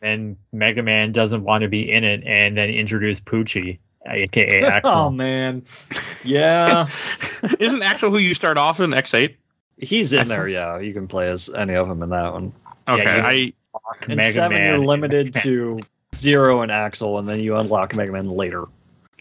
[0.01, 3.77] and Mega Man doesn't want to be in it, and then introduce Poochie,
[4.07, 4.91] aka Axel.
[4.91, 5.63] Oh man.
[6.23, 6.87] Yeah.
[7.59, 9.35] Isn't Axel who you start off in X8?
[9.77, 10.79] He's in there, yeah.
[10.79, 12.51] You can play as any of them in that one.
[12.87, 13.03] Okay.
[13.03, 13.53] Yeah, I
[14.07, 15.79] In Mega seven, Man you're limited to
[16.15, 18.65] Zero and Axl, and then you unlock Mega Man later.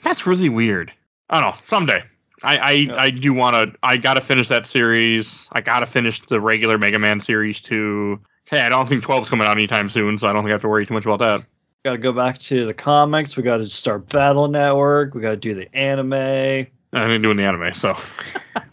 [0.02, 0.92] That's really weird.
[1.30, 1.56] I don't know.
[1.64, 2.04] Someday.
[2.42, 2.94] I I, Yeah.
[2.96, 3.78] I do want to.
[3.82, 5.48] I got to finish that series.
[5.52, 8.20] I got to finish the regular Mega Man series too.
[8.50, 10.62] Okay, I don't think 12's coming out anytime soon, so I don't think I have
[10.62, 11.44] to worry too much about that.
[11.84, 13.36] Got to go back to the comics.
[13.36, 15.14] We got to start Battle Network.
[15.14, 16.14] We got to do the anime.
[16.14, 17.94] I ain't doing the anime, so.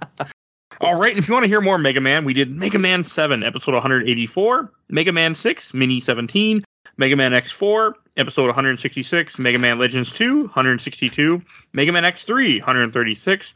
[0.81, 3.43] All right, if you want to hear more Mega Man, we did Mega Man 7,
[3.43, 6.65] episode 184, Mega Man 6, mini 17,
[6.97, 13.53] Mega Man X4, episode 166, Mega Man Legends 2, 162, Mega Man X3, 136,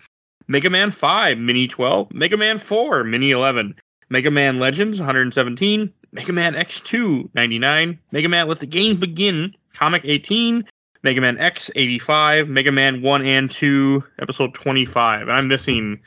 [0.48, 3.76] Mega Man 5, mini 12, Mega Man 4, mini 11,
[4.10, 10.04] Mega Man Legends 117, Mega Man X2 99, Mega Man Let the Games Begin, Comic
[10.06, 10.64] 18,
[11.04, 15.24] Mega Man X 85, Mega Man 1 and 2, episode 25.
[15.24, 16.00] And I'm missing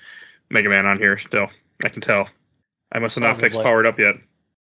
[0.52, 1.48] Mega Man on here still.
[1.84, 2.28] I can tell.
[2.92, 3.64] I must have not fixed Probably.
[3.64, 4.16] Powered Up yet.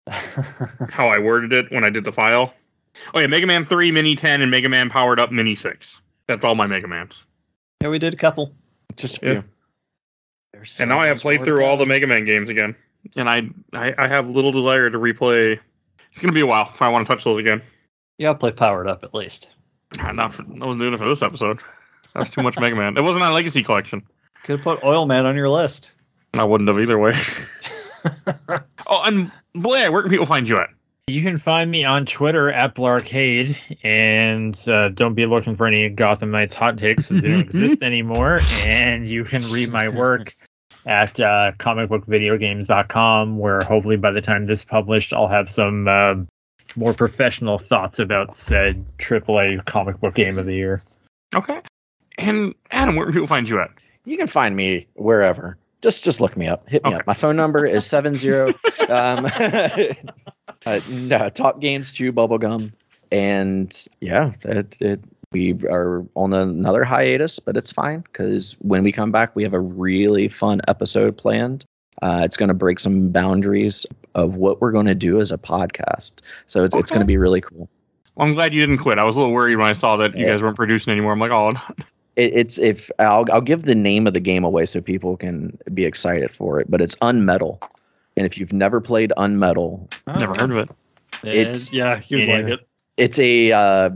[0.90, 2.54] How I worded it when I did the file.
[3.14, 6.02] Oh, yeah, Mega Man 3, Mini 10, and Mega Man Powered Up Mini 6.
[6.28, 7.26] That's all my Mega Mans.
[7.82, 8.54] yeah, we did a couple.
[8.96, 9.44] Just a few.
[10.54, 12.76] There's so And now I have played through to all the Mega Man games again.
[13.16, 15.60] And I, I, I have little desire to replay.
[16.12, 17.62] It's going to be a while if I want to touch those again.
[18.18, 19.50] Yeah, got to play Powered Up at least.
[20.00, 21.62] Ah, Not for, I wasn't doing it for this episode.
[22.14, 22.98] That's too much Mega Man.
[22.98, 24.02] It wasn't on Legacy Collection.
[24.46, 25.92] Could have put Oil Man on your list.
[26.36, 27.16] I wouldn't have either way.
[28.88, 30.70] oh, and Blair, where can people find you at?
[31.08, 35.90] You can find me on Twitter at Blarcade, and uh, don't be looking for any
[35.90, 38.42] Gotham Knights hot takes because they don't exist anymore.
[38.68, 40.36] And you can read my work
[40.86, 46.16] at uh, comicbookvideogames.com, where hopefully by the time this is published, I'll have some uh,
[46.76, 50.82] more professional thoughts about said AAA comic book game of the year.
[51.34, 51.62] Okay.
[52.18, 53.72] And Adam, where can people find you at?
[54.06, 55.58] You can find me wherever.
[55.82, 56.68] Just just look me up.
[56.70, 57.00] Hit me Okay.
[57.00, 57.08] up.
[57.08, 58.54] My phone number is seven zero.
[58.90, 59.26] um,
[60.66, 62.72] uh, no, Talk Games Chew Bubblegum,
[63.12, 65.00] and yeah, it, it,
[65.32, 69.54] we are on another hiatus, but it's fine because when we come back, we have
[69.54, 71.66] a really fun episode planned.
[72.02, 73.86] Uh, it's going to break some boundaries
[74.16, 76.14] of what we're going to do as a podcast.
[76.48, 76.96] So it's it's Okay.
[76.96, 77.70] going to be really cool.
[78.16, 78.98] Well, I'm glad you didn't quit.
[78.98, 80.32] I was a little worried when I saw that you Yeah.
[80.34, 81.12] guys weren't producing anymore.
[81.12, 81.54] I'm like, oh,
[82.16, 85.58] It, it's if I'll I'll give the name of the game away so people can
[85.74, 86.70] be excited for it.
[86.70, 87.60] But it's Unmetal,
[88.18, 90.70] and if you've never played Unmetal, never heard of it.
[91.24, 92.38] It's- yeah, you'd Yeah.
[92.38, 92.68] like it.
[92.98, 93.90] it's a uh,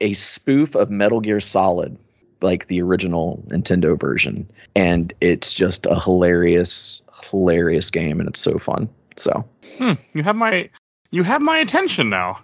[0.00, 1.96] a spoof of Metal Gear Solid,
[2.40, 8.58] like the original Nintendo version, and it's just a hilarious, hilarious game, and it's so
[8.58, 8.88] fun.
[9.16, 9.44] So,
[9.78, 10.70] Hmm, you have my,
[11.10, 12.38] you have my attention now.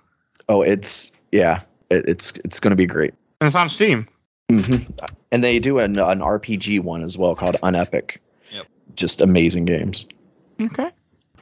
[0.48, 1.60] oh, it's yeah,
[1.90, 3.14] it, it's it's going to be great.
[3.40, 4.06] And it's on Steam.
[4.50, 4.76] Hmm
[5.32, 8.18] And they do an, an RPG one as well called Unepic.
[8.52, 8.66] Yep.
[8.94, 10.06] Just amazing games.
[10.60, 10.90] Okay.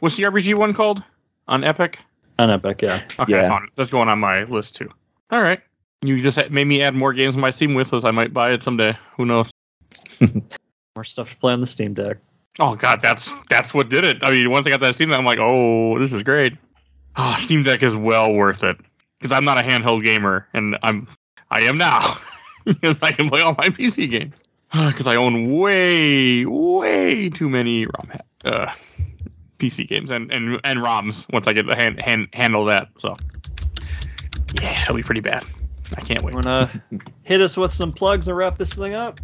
[0.00, 1.02] What's the RPG one called?
[1.48, 1.96] Unepic.
[2.38, 3.02] On Epic, yeah.
[3.20, 3.48] Okay, Yeah.
[3.48, 3.68] found.
[3.76, 4.90] That's going on my list too.
[5.30, 5.60] All right.
[6.02, 8.04] You just made me add more games to my Steam with us.
[8.04, 8.94] I might buy it someday.
[9.16, 9.50] Who knows?
[10.96, 12.18] More stuff to play on the Steam Deck.
[12.58, 14.18] Oh god, that's that's what did it.
[14.22, 16.54] I mean, once I got that Steam Deck, I'm like, oh, this is great.
[17.16, 18.76] Oh, Steam Deck is well worth it
[19.20, 21.06] because I'm not a handheld gamer, and I'm
[21.50, 22.00] I am now
[22.64, 24.34] because I can play all my PC games
[24.72, 28.72] because I own way way too many ROM ha- uh,
[29.58, 32.88] PC games and and and ROMs once I get the hand, hand handle that.
[32.96, 33.16] So
[34.54, 35.44] yeah, it'll be pretty bad.
[35.96, 36.34] I can't wait.
[36.34, 36.70] Want to
[37.22, 39.20] hit us with some plugs and wrap this thing up?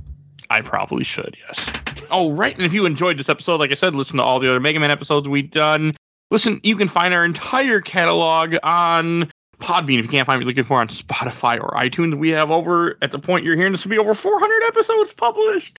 [0.50, 1.72] I probably should, yes.
[2.10, 2.54] Oh, right.
[2.54, 4.80] And if you enjoyed this episode, like I said, listen to all the other Mega
[4.80, 5.94] Man episodes we've done.
[6.30, 9.98] Listen, you can find our entire catalog on Podbean.
[9.98, 13.10] If you can't find me looking for on Spotify or iTunes, we have over, at
[13.10, 15.78] the point you're hearing this, will be over 400 episodes published.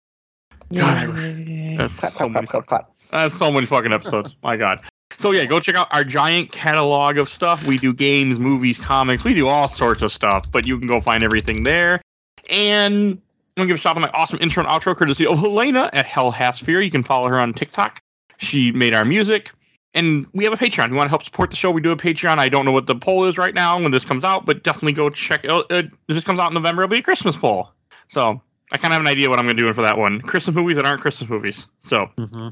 [0.73, 2.91] God, I- that's Clap, so clap, many clap, clap, clap.
[3.11, 4.35] that's so many fucking episodes.
[4.43, 4.81] My God.
[5.17, 7.65] So yeah, go check out our giant catalog of stuff.
[7.65, 9.23] We do games, movies, comics.
[9.23, 12.01] We do all sorts of stuff, but you can go find everything there.
[12.49, 13.21] And I'm
[13.57, 16.05] gonna give a shout out to my awesome intro and outro courtesy of Helena at
[16.05, 16.81] Hell Has Fear.
[16.81, 17.99] You can follow her on TikTok.
[18.37, 19.51] She made our music.
[19.93, 20.85] And we have a Patreon.
[20.85, 22.37] If you want to help support the show, we do a Patreon.
[22.37, 24.93] I don't know what the poll is right now when this comes out, but definitely
[24.93, 25.49] go check it.
[25.49, 25.71] out.
[25.71, 26.83] Uh, if this comes out in November.
[26.83, 27.69] It'll be a Christmas poll.
[28.07, 30.21] So I kind of have an idea what I'm going to do for that one.
[30.21, 31.67] Christmas movies that aren't Christmas movies.
[31.79, 32.49] So Mm-hmm.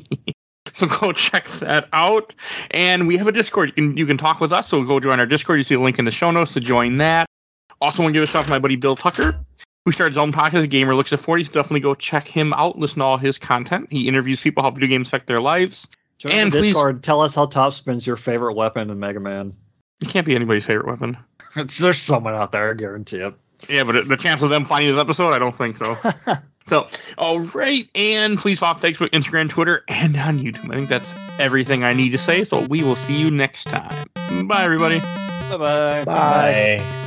[0.74, 2.34] So go check that out.
[2.72, 3.68] And we have a Discord.
[3.70, 4.68] You can you can talk with us.
[4.68, 5.58] So go join our Discord.
[5.58, 7.26] You see the link in the show notes to join that.
[7.80, 9.38] Also, want to give a shout out to my buddy Bill Tucker,
[9.84, 11.44] who started his own podcast, Gamer Looks at 40.
[11.44, 12.78] So definitely go check him out.
[12.78, 13.88] Listen to all his content.
[13.90, 15.88] He interviews people how video games affect their lives.
[16.18, 17.02] Join And the please- Discord.
[17.02, 19.52] Tell us how Topspin's your favorite weapon in Mega Man.
[20.02, 21.16] It can't be anybody's favorite weapon.
[21.56, 23.34] It's, there's someone out there, I guarantee it.
[23.68, 25.96] Yeah, but the chance of them finding this episode, I don't think so.
[26.68, 30.68] So, all right, and please follow Facebook, Instagram, Twitter, and on YouTube.
[30.72, 32.42] I think that's everything I need to say.
[32.42, 34.48] So we will see you next time.
[34.48, 34.98] Bye, everybody.
[34.98, 36.04] Bye bye.
[36.04, 36.76] Bye.
[36.78, 37.02] Bye.